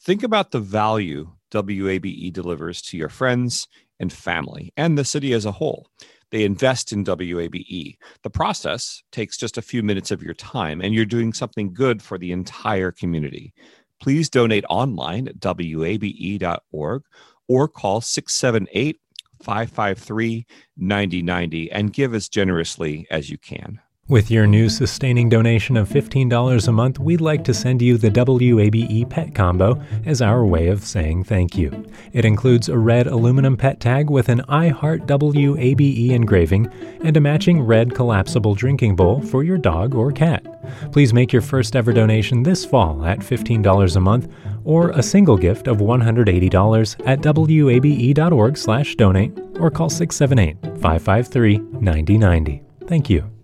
[0.01, 3.69] Think about the value WABE delivers to your friends
[4.01, 5.89] and family and the city as a whole.
[6.31, 7.97] They invest in WABE.
[8.23, 12.03] The process takes just a few minutes of your time, and you're doing something good
[12.03, 13.55] for the entire community.
[14.01, 17.03] Please donate online at wabe.org
[17.49, 19.01] or call 678
[19.43, 23.81] 553 9090 and give as generously as you can.
[24.09, 28.09] With your new sustaining donation of $15 a month, we'd like to send you the
[28.09, 31.85] WABE Pet Combo as our way of saying thank you.
[32.13, 36.71] It includes a red aluminum pet tag with an I Heart WABE engraving
[37.03, 40.63] and a matching red collapsible drinking bowl for your dog or cat.
[40.93, 44.33] Please make your first ever donation this fall at $15 a month
[44.63, 52.63] or a single gift of $180 at wabe.org/donate or call 678-553-9090.
[52.87, 53.36] Thank you.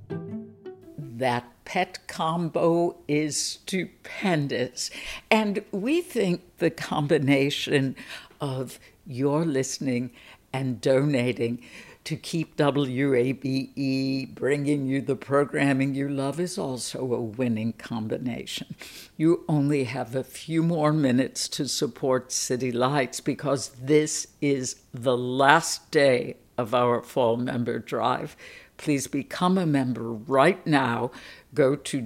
[1.23, 4.91] That pet combo is stupendous.
[5.31, 7.95] And we think the combination
[8.41, 10.11] of your listening
[10.53, 11.63] and donating
[12.03, 18.75] to keep WABE bringing you the programming you love is also a winning combination.
[19.17, 25.17] You only have a few more minutes to support City Lights because this is the
[25.17, 28.37] last day of our fall member drive.
[28.83, 31.13] Please become a member right now.
[31.55, 32.01] Go to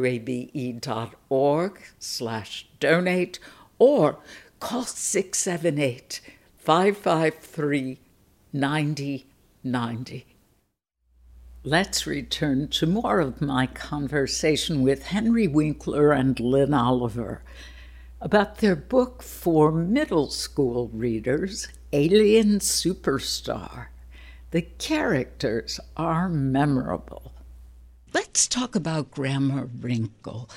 [0.00, 3.40] wabe.org slash donate
[3.80, 4.20] or
[4.60, 6.20] call 678
[6.56, 7.98] 553
[8.52, 10.26] 9090.
[11.64, 17.42] Let's return to more of my conversation with Henry Winkler and Lin Oliver
[18.20, 23.88] about their book for middle school readers, Alien Superstar.
[24.54, 27.32] The characters are memorable.
[28.12, 30.48] Let's talk about Grandma Wrinkle.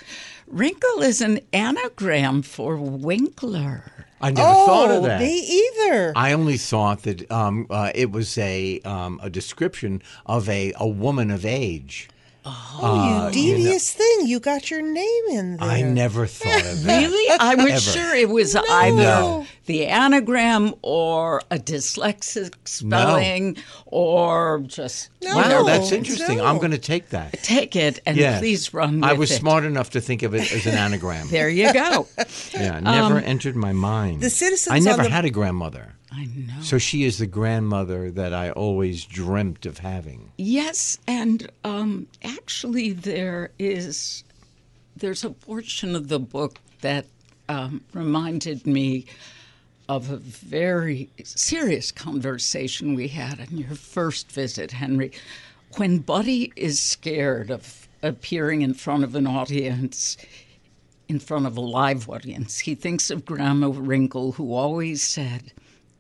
[0.46, 4.06] Wrinkle is an anagram for Winkler.
[4.22, 5.20] I never thought of Oh, that.
[5.20, 6.14] me either.
[6.16, 10.88] I only thought that um, uh, it was a um, a description of a, a
[10.88, 12.08] woman of age.
[12.50, 14.28] Oh, Uh, you you know- devious thing.
[14.28, 15.68] You got your name in there.
[15.70, 17.00] I never thought of that.
[17.02, 17.38] Really?
[17.40, 17.80] I was Ever.
[18.00, 19.46] sure it was either No.
[19.66, 26.40] the anagram or a dyslexic spelling or just you wow, know, that's interesting.
[26.40, 27.34] I'm going to take that.
[27.44, 28.40] take it and Yes.
[28.40, 29.36] please run I was it.
[29.40, 31.28] smart enough to think of it as an anagram.
[31.30, 32.08] There you go.
[32.54, 34.22] Yeah, never Um, entered my mind.
[34.22, 35.94] The citizens I never the- had a grandmother.
[36.12, 36.62] I know.
[36.62, 40.32] So she is the grandmother that I always dreamt of having.
[40.38, 44.24] Yes, and um, actually, there is
[44.96, 47.06] there's a portion of the book that
[47.50, 49.06] um, reminded me
[49.90, 55.12] of a very serious conversation we had on your first visit, Henry.
[55.78, 60.18] When Buddy is scared of appearing in front of an audience,
[61.08, 65.54] in front of a live audience, he thinks of Grandma Wrinkle, who always said,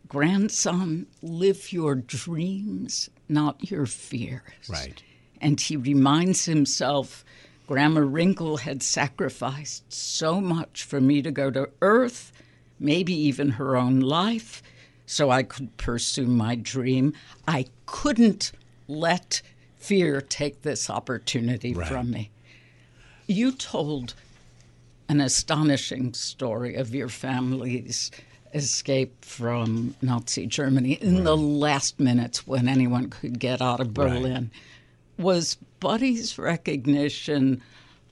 [0.07, 4.41] Grandson, live your dreams, not your fears.
[4.69, 5.01] Right.
[5.41, 7.23] And he reminds himself
[7.67, 12.31] Grandma Wrinkle had sacrificed so much for me to go to Earth,
[12.79, 14.63] maybe even her own life,
[15.05, 17.13] so I could pursue my dream.
[17.47, 18.51] I couldn't
[18.87, 19.41] let
[19.77, 21.87] fear take this opportunity Right.
[21.87, 22.31] from me.
[23.27, 24.13] You told
[25.09, 28.11] an astonishing story of your family's
[28.53, 34.09] escape from Nazi Germany in the last minutes when anyone could get out of Right.
[34.09, 34.51] Berlin.
[35.17, 37.61] Was Buddy's recognition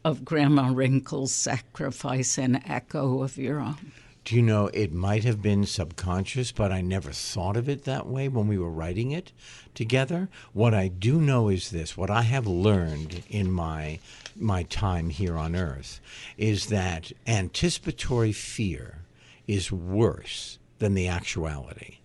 [0.03, 3.91] of Grandma Wrinkle's sacrifice an echo of your own?
[4.23, 8.07] Do you know, it might have been subconscious, but I never thought of it that
[8.07, 9.31] way when we were writing it
[9.75, 10.29] together.
[10.51, 13.99] What I do know is this what I have learned in my,
[14.35, 15.99] my time here on Earth
[16.39, 19.04] is that anticipatory fear
[19.47, 21.99] is worse than the actuality.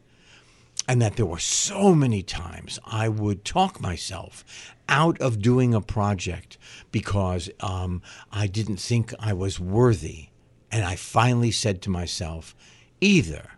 [0.88, 4.45] And that there were so many times I would talk myself
[4.88, 6.59] out of doing a project
[6.91, 10.28] because um, I didn't think I was worthy.
[10.72, 12.55] And I finally said to myself,
[13.01, 13.51] either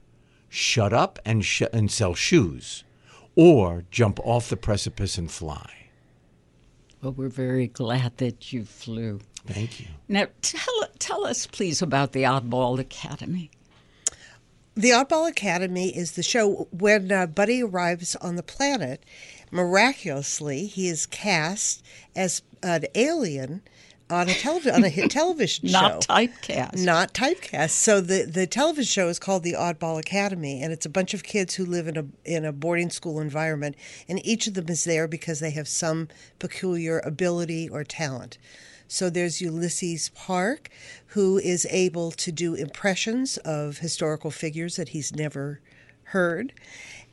[0.48, 2.84] shut up and, sh- and sell shoes
[3.34, 5.70] or jump off the precipice and fly.
[7.02, 9.20] Well, we're very glad that you flew.
[9.46, 9.86] Thank you.
[10.08, 13.50] Now, tell, tell us, please, about the Oddball Academy.
[14.74, 19.04] The Oddball Academy is the show when uh, Buddy arrives on the planet.
[19.50, 21.84] Miraculously, he is cast
[22.16, 23.60] as an alien
[24.08, 25.80] on a, on a hit television show.
[25.80, 26.82] Not typecast.
[26.82, 27.70] Not typecast.
[27.70, 31.22] So the, the television show is called the Oddball Academy, and it's a bunch of
[31.22, 33.76] kids who live in a in a boarding school environment,
[34.08, 36.08] and each of them is there because they have some
[36.38, 38.38] peculiar ability or talent.
[38.92, 40.68] So there's Ulysses Park,
[41.06, 45.60] who is able to do impressions of historical figures that he's never
[46.04, 46.52] heard.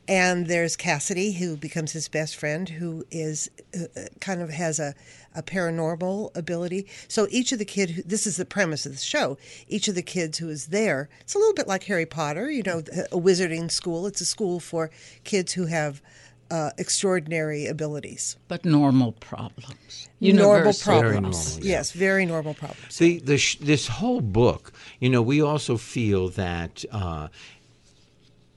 [0.06, 4.78] And there's Cassidy, who becomes his best friend, who is uh, uh, kind of has
[4.78, 4.94] a,
[5.34, 6.86] a paranormal ability.
[7.08, 9.38] So each of the kid, this is the premise of the show.
[9.66, 12.62] Each of the kids who is there, it's a little bit like Harry Potter, you
[12.62, 14.06] know, a wizarding school.
[14.06, 14.90] It's a school for
[15.24, 16.02] kids who have
[16.50, 18.36] uh, extraordinary abilities.
[18.48, 20.08] But normal problems.
[20.20, 21.58] Normal Universal problems.
[21.62, 22.94] Yes, very normal problems.
[22.94, 27.28] See, the sh- this whole book, you know, we also feel that uh,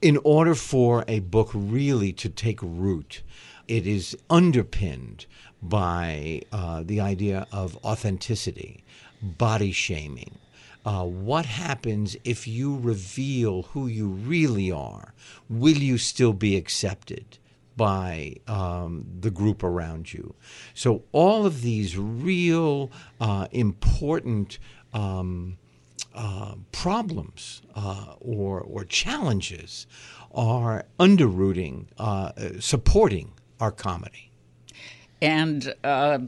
[0.02, 3.22] in order for a book really to take root,
[3.68, 5.26] it is underpinned
[5.62, 8.84] by uh, the idea of authenticity,
[9.22, 10.38] body shaming.
[10.84, 15.14] Uh, what happens if you reveal who you really are?
[15.48, 17.38] Will you still be accepted?
[17.76, 20.34] By um, the group around you.
[20.74, 24.58] So, all of these real uh, important
[24.92, 25.58] um,
[26.14, 29.86] uh, problems uh, or, or challenges
[30.32, 34.30] are underrooting, uh, supporting our comedy.
[35.22, 36.18] and uh,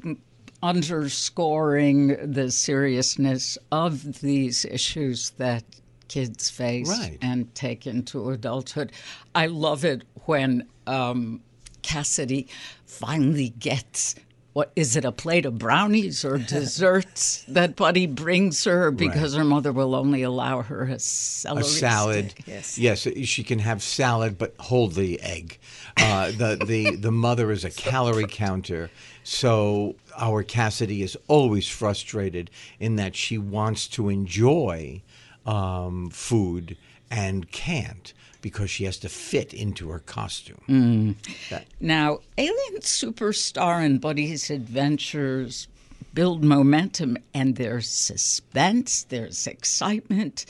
[0.63, 5.65] underscoring the seriousness of these issues that
[6.09, 7.19] kids face Right.
[7.21, 8.93] and take into adulthood.
[9.35, 11.41] I love it when um,
[11.83, 12.49] Cassidy
[12.85, 14.15] finally gets.
[14.53, 15.05] What is it?
[15.05, 20.23] A plate of brownies or desserts that Buddy brings her because her mother will only
[20.23, 22.31] allow her a a salad.
[22.31, 22.47] stick.
[22.47, 22.79] Yes.
[22.79, 25.59] yes, she can have salad, but hold the egg.
[25.99, 28.91] Uh, the the the mother is a calorie counter,
[29.25, 35.03] so our Cassidy is always frustrated in that she wants to enjoy
[35.47, 36.77] um, food
[37.11, 40.61] and can't because she has to fit into her costume.
[40.69, 41.49] Mm.
[41.51, 45.69] That- Now, Alien Superstar and Buddy's adventures
[46.15, 50.47] build momentum, and there's suspense, there's excitement,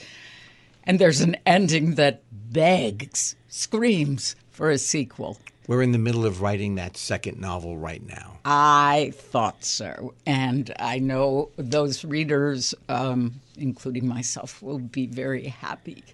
[0.85, 2.23] and there's an ending that
[2.53, 5.39] begs, screams for a sequel.
[5.67, 8.39] We're in the middle of writing that second novel right now.
[8.45, 10.15] I thought so.
[10.25, 16.05] And I know those readers, um, including myself, will be very happy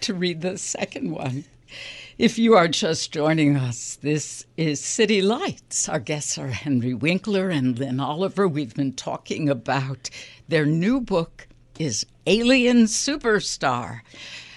[0.00, 1.44] to read the second one.
[2.18, 5.88] If you are just joining us, this is City Lights.
[5.88, 8.46] Our guests are Henry Winkler and Lin Oliver.
[8.46, 10.10] We've been talking about
[10.48, 11.46] their new book
[11.78, 14.00] is Alien Superstar.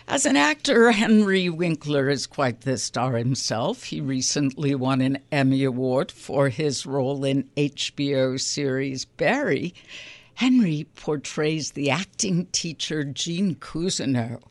[0.07, 3.85] As an actor, Henry Winkler is quite the star himself.
[3.85, 9.73] He recently won an Emmy Award for his role in HBO series Barry.
[10.35, 14.43] Henry portrays the acting teacher Gene Cousineau.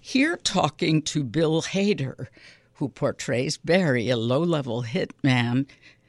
[0.00, 2.28] Here, talking to Bill Hader,
[2.74, 5.66] who portrays Barry, a low level hitman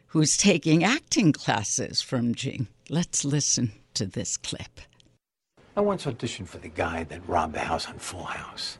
[0.07, 2.67] who's taking acting classes from Gene.
[2.89, 4.79] Let's listen to this clip.
[5.79, 8.77] I once auditioned for the guy that robbed the house on Full House.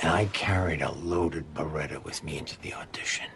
[0.00, 3.26] And I carried a loaded Beretta with me into the audition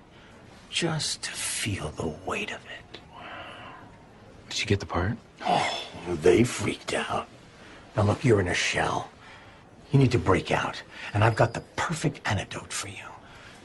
[0.68, 2.98] just to feel the weight of it.
[4.48, 5.16] Did you get the part?
[5.46, 7.28] Oh, they freaked out.
[7.96, 9.10] Now, look, you're in a shell.
[9.92, 10.82] You need to break out,
[11.14, 13.06] and I've got the perfect antidote for you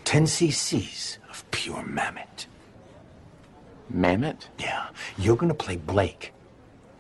[0.03, 2.45] 10 cc's of pure mammoth.
[3.89, 4.47] Mammoth?
[4.59, 6.34] Yeah, you're gonna play Blake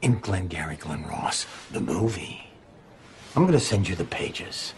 [0.07, 2.47] in Glengarry Glen Ross, the movie.
[3.35, 4.73] I'm gonna send you the pages.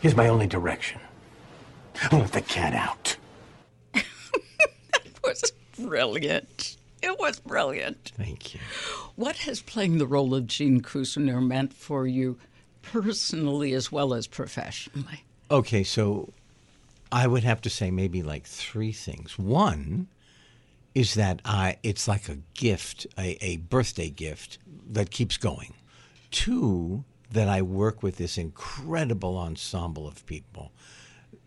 [0.00, 1.00] Here's my only direction.
[2.10, 3.16] Let the cat out.
[5.04, 6.76] It was brilliant.
[7.02, 8.12] It was brilliant.
[8.16, 8.60] Thank you.
[9.16, 12.38] What has playing the role of Gene Cousineau meant for you
[12.80, 15.24] personally as well as professionally?
[15.50, 16.32] Okay, so
[17.12, 19.38] I would have to say maybe like three things.
[19.38, 20.08] One
[20.98, 24.58] is that I it's like a gift, a, a birthday gift
[24.90, 25.74] that keeps going.
[26.32, 30.72] Two, that I work with this incredible ensemble of people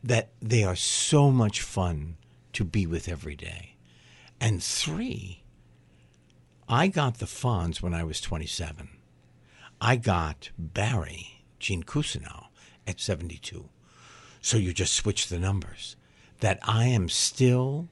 [0.01, 2.15] that they are so much fun
[2.53, 3.75] to be with every day.
[4.39, 5.43] And three,
[6.69, 8.87] I got the Fonz when I was 27.
[9.81, 12.45] I got Barry, Gene Cousineau,
[12.87, 13.67] at 72.
[14.39, 15.97] So you just switch the numbers.
[16.39, 17.89] That I am still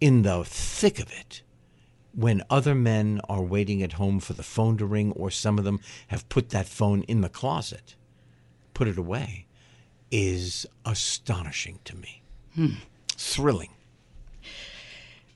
[0.00, 1.42] in the thick of it
[2.14, 5.64] when other men are waiting at home for the phone to ring, or some of
[5.64, 5.78] them
[6.08, 7.94] have put that phone in the closet,
[8.74, 9.46] put it away,
[10.10, 12.22] is astonishing to me.
[12.54, 12.74] Hmm.
[13.16, 13.70] Thrilling.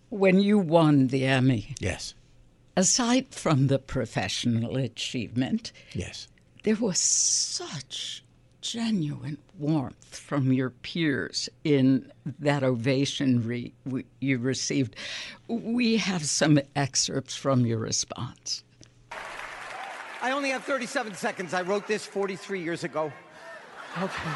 [0.08, 2.14] When you won the Emmy, Yes.
[2.76, 6.26] aside from the professional achievement, Yes.
[6.64, 8.21] there was such
[8.62, 14.96] genuine warmth from your peers in that ovation re- we, you received.
[15.48, 18.64] We have some excerpts from your response.
[20.22, 21.52] I only have 37 seconds.
[21.52, 23.12] I wrote this 43 years ago.
[24.00, 24.30] Okay.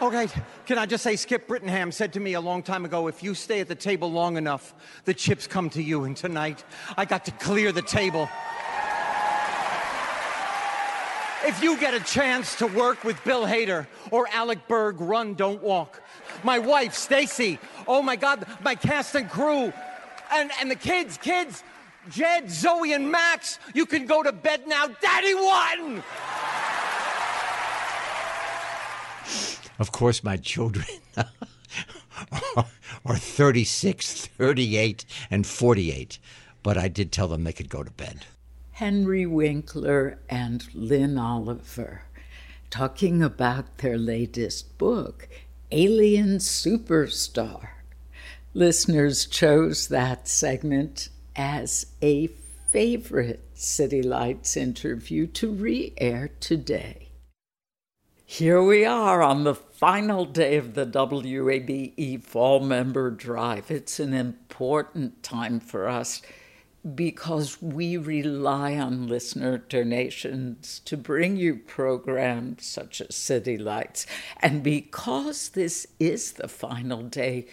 [0.00, 0.26] Okay,
[0.66, 3.34] can I just say Skip Brittenham said to me a long time ago if you
[3.34, 4.74] stay at the table long enough,
[5.04, 6.02] the chips come to you.
[6.02, 6.64] And tonight,
[6.96, 8.28] I got to clear the table.
[11.44, 15.60] If you get a chance to work with Bill Hader or Alec Berg, run, don't
[15.60, 16.00] walk.
[16.44, 19.72] My wife, Stacy, oh my God, my cast and crew,
[20.30, 21.64] and, and the kids, kids,
[22.08, 24.86] Jed, Zoe, and Max, you can go to bed now.
[24.86, 26.02] Daddy won!
[29.80, 30.86] Of course, my children
[31.16, 31.26] are,
[33.04, 36.20] are 36, 38, and 48,
[36.62, 38.26] but I did tell them they could go to bed.
[38.76, 42.04] Henry Winkler and Lin Oliver
[42.70, 45.28] talking about their latest book,
[45.70, 47.68] Alien Superstar.
[48.54, 52.28] Listeners chose that segment as a
[52.70, 57.10] favorite City Lights interview to re air today.
[58.24, 63.70] Here we are on the final day of the WABE Fall Member Drive.
[63.70, 66.22] It's an important time for us
[66.94, 74.04] because we rely on listener donations to bring you programs such as City Lights.
[74.40, 77.46] And because this is the final day,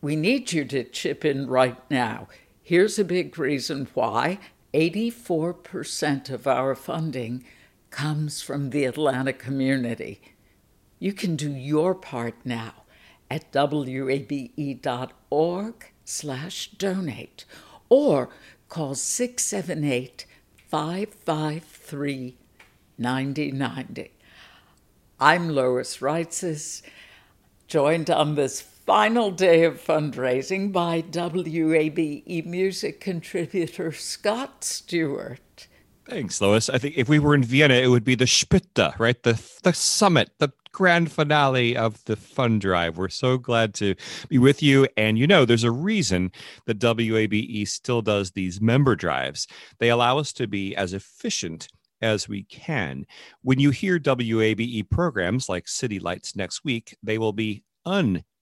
[0.00, 2.28] we need you to chip in right now.
[2.62, 4.40] Here's a big reason why
[4.72, 7.44] 84% of our funding
[7.90, 10.20] comes from the Atlanta community.
[10.98, 12.82] You can do your part now
[13.30, 14.14] at wabe.org
[16.04, 17.44] slash donate
[17.88, 18.30] or
[18.74, 20.26] call 678
[20.68, 22.36] 553
[22.98, 24.10] 9090.
[25.20, 26.82] I'm Lois Reitzes,
[27.68, 35.68] joined on this final day of fundraising by WABE music contributor Scott Stewart.
[36.06, 36.68] Thanks, Lois.
[36.68, 39.22] I think if we were in Vienna, it would be the Spitze, right?
[39.22, 42.98] The the summit, the grand finale of the fund drive.
[42.98, 43.94] We're so glad to
[44.28, 44.86] be with you.
[44.96, 46.32] And you know, there's a reason
[46.66, 49.46] that WABE still does these member drives.
[49.78, 51.68] They allow us to be as efficient
[52.02, 53.06] as we can.
[53.40, 57.62] When you hear WABE programs like City Lights next week, they will be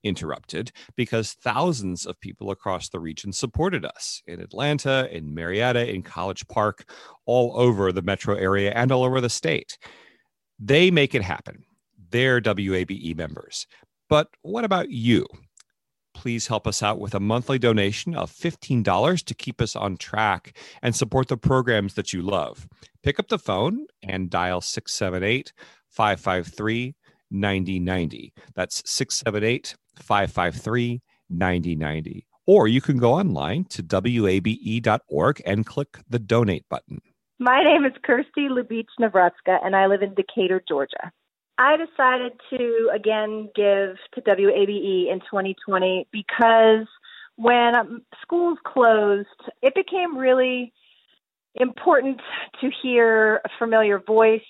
[0.05, 6.03] uninterrupted because thousands of people across the region supported us in Atlanta, in Marietta, in
[6.03, 6.91] College Park,
[7.27, 9.79] all over the metro area and all over the state.
[10.59, 11.65] They make it happen.
[12.11, 13.67] They're WABE members.
[14.09, 15.27] But what about you?
[16.15, 20.57] Please help us out with a monthly donation of $15 to keep us on track
[20.83, 22.69] and support the programs that you love.
[23.03, 25.53] Pick up the phone and dial 678
[25.89, 26.95] 553
[27.31, 28.35] 9090.
[28.55, 32.27] That's 678 553 9090.
[32.47, 37.01] Or you can go online to wabe.org and click the donate button.
[37.39, 41.11] My name is Kirsty Lubich Nebraska, and I live in Decatur, Georgia.
[41.59, 46.87] I decided to again give to WABE in 2020 because
[47.37, 49.29] when schools closed,
[49.63, 50.73] it became really
[51.55, 52.21] important
[52.61, 54.41] to hear a familiar voice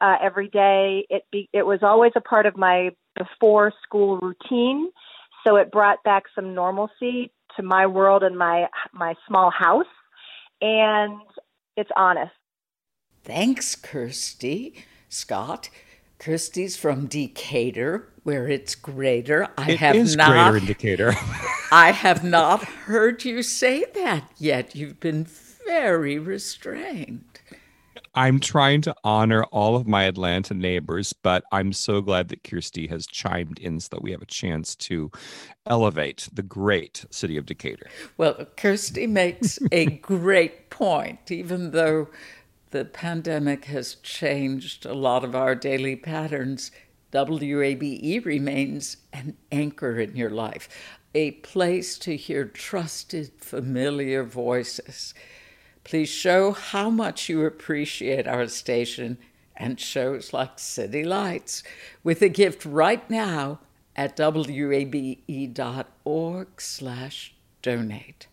[0.00, 1.06] uh, every day.
[1.10, 4.90] It be, it was always a part of my before school routine,
[5.44, 9.86] so it brought back some normalcy to my world and my my small house,
[10.60, 11.20] and
[11.76, 12.32] it's honest.
[13.24, 14.84] Thanks, Kirsty.
[15.08, 15.68] Scott.
[16.18, 19.48] Kirsty's from Decatur, where it's greater.
[19.58, 20.30] I It have is not.
[20.30, 21.14] greater in Decatur.
[21.72, 24.76] I have not heard you say that yet.
[24.76, 25.24] You've been
[25.66, 27.31] very restrained.
[28.14, 32.86] I'm trying to honor all of my Atlanta neighbors, but I'm so glad that Kirsty
[32.88, 35.10] has chimed in so that we have a chance to
[35.66, 37.86] elevate the great city of Decatur.
[38.18, 42.08] Well, Kirsty makes a great point, even though
[42.70, 46.70] the pandemic has changed a lot of our daily patterns.
[47.12, 50.68] WABE remains an anchor in your life,
[51.14, 55.14] a place to hear trusted, familiar voices.
[55.84, 59.18] Please show how much you appreciate our station
[59.56, 61.62] and shows like City Lights
[62.02, 63.60] with a gift right now
[63.94, 65.26] at wabe.org
[66.60, 68.26] slash donate.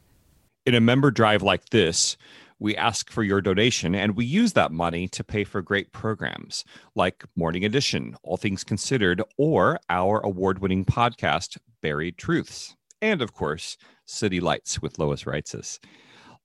[0.66, 2.18] In a member drive like this,
[2.60, 6.66] we ask for your donation and we use that money to pay for great programs
[6.94, 12.76] like Morning Edition, All Things Considered, or our award winning podcast, Buried Truths.
[13.02, 15.80] And of course, City Lights with Lois Reitzes.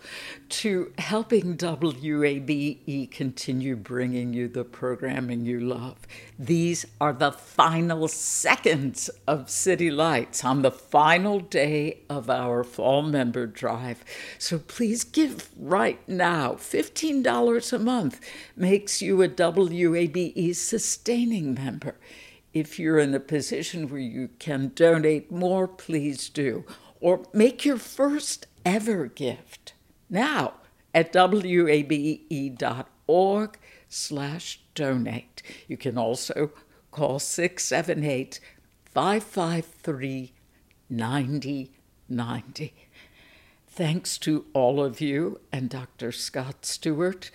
[0.50, 5.98] to helping WABE continue bringing you the programming you love.
[6.38, 13.02] These are the final seconds of City Lights on the final day of our fall
[13.02, 14.06] member drive.
[14.38, 16.52] So please give right now.
[16.52, 18.22] $15 a month
[18.56, 21.96] makes you a WABE sustaining member.
[22.54, 26.66] If you're in a position where you can donate more, please do.
[27.00, 29.74] Or make your first ever gift
[30.10, 30.54] now
[30.94, 32.20] at wabe.org
[33.90, 35.42] slash donate.
[35.68, 36.52] You can also
[36.92, 38.40] call 678
[38.86, 40.34] 553
[40.90, 42.74] 9090.
[43.68, 46.12] Thanks to all of you and Dr.
[46.12, 47.32] Scott Stewart.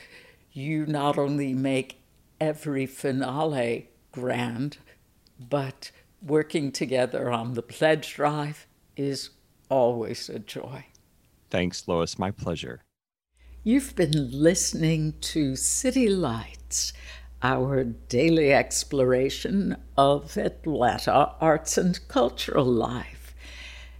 [0.52, 2.00] You not only make
[2.40, 4.78] every finale grand,
[5.38, 5.90] but
[6.22, 8.66] working together on the pledge drive
[8.96, 9.30] is
[9.68, 10.86] always a joy.
[11.50, 12.18] Thanks, Lois.
[12.18, 12.82] My pleasure.
[13.64, 16.92] You've been listening to City Lights,
[17.42, 23.34] our daily exploration of Atlanta arts and cultural life.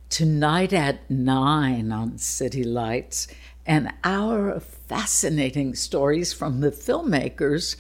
[0.09, 3.29] Tonight at 9 on City Lights,
[3.67, 7.77] an hour of fascinating stories from the filmmakers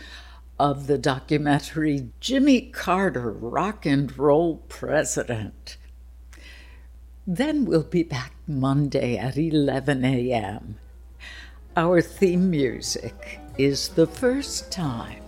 [0.58, 5.76] of the documentary Jimmy Carter, Rock and Roll President.
[7.26, 10.76] Then we'll be back Monday at 11 a.m.
[11.76, 15.22] Our theme music is The First Time,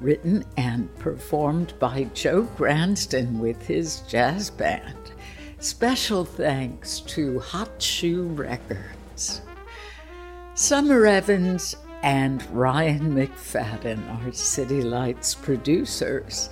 [0.00, 5.12] written and performed by Joe Granston with his jazz band.
[5.58, 9.42] Special thanks to Hot Shoe Records.
[10.54, 16.50] Summer Evans and Ryan McFadden are City Lights producers.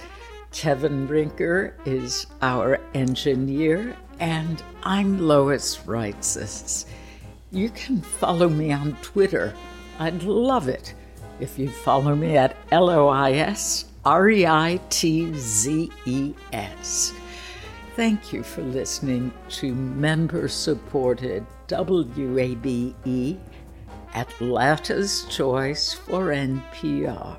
[0.50, 6.86] Kevin Rinker is our engineer, and I'm Lois Reitzes.
[7.50, 9.52] You can follow me on Twitter.
[9.98, 10.94] I'd love it
[11.38, 17.12] if you follow me at LOIS R E I T Z E S.
[17.94, 23.36] Thank you for listening to member supported WABE,
[24.14, 27.38] Atlanta's Choice for NPR.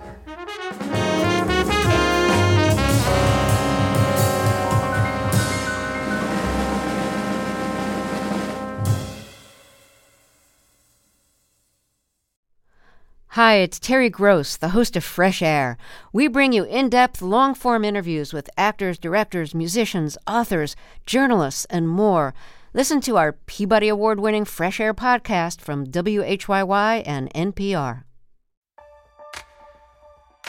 [13.30, 15.76] Hi, it's Terry Gross, the host of Fresh Air.
[16.12, 20.76] We bring you in depth, long form interviews with actors, directors, musicians, authors,
[21.08, 22.36] journalists, and more.
[22.76, 28.02] Listen to our Peabody Award winning Fresh Air podcast from WHYY and NPR.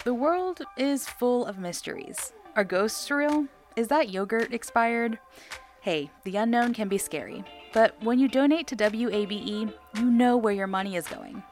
[0.05, 2.33] The world is full of mysteries.
[2.57, 3.47] Are ghosts real?
[3.77, 5.19] Is that yogurt expired?
[5.83, 7.45] Hey, the unknown can be scary,
[7.75, 11.43] but when you donate to WABE, you know where your money is going.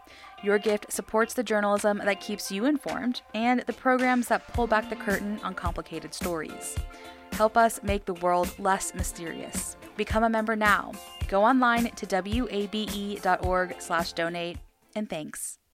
[0.42, 4.88] Your gift supports the journalism that keeps you informed and the programs that pull back
[4.88, 6.76] the curtain on complicated stories.
[7.32, 9.76] Help us make the world less mysterious.
[9.96, 10.92] Become a member now.
[11.28, 14.58] Go online to wabe.org/donate
[14.94, 15.58] and thanks.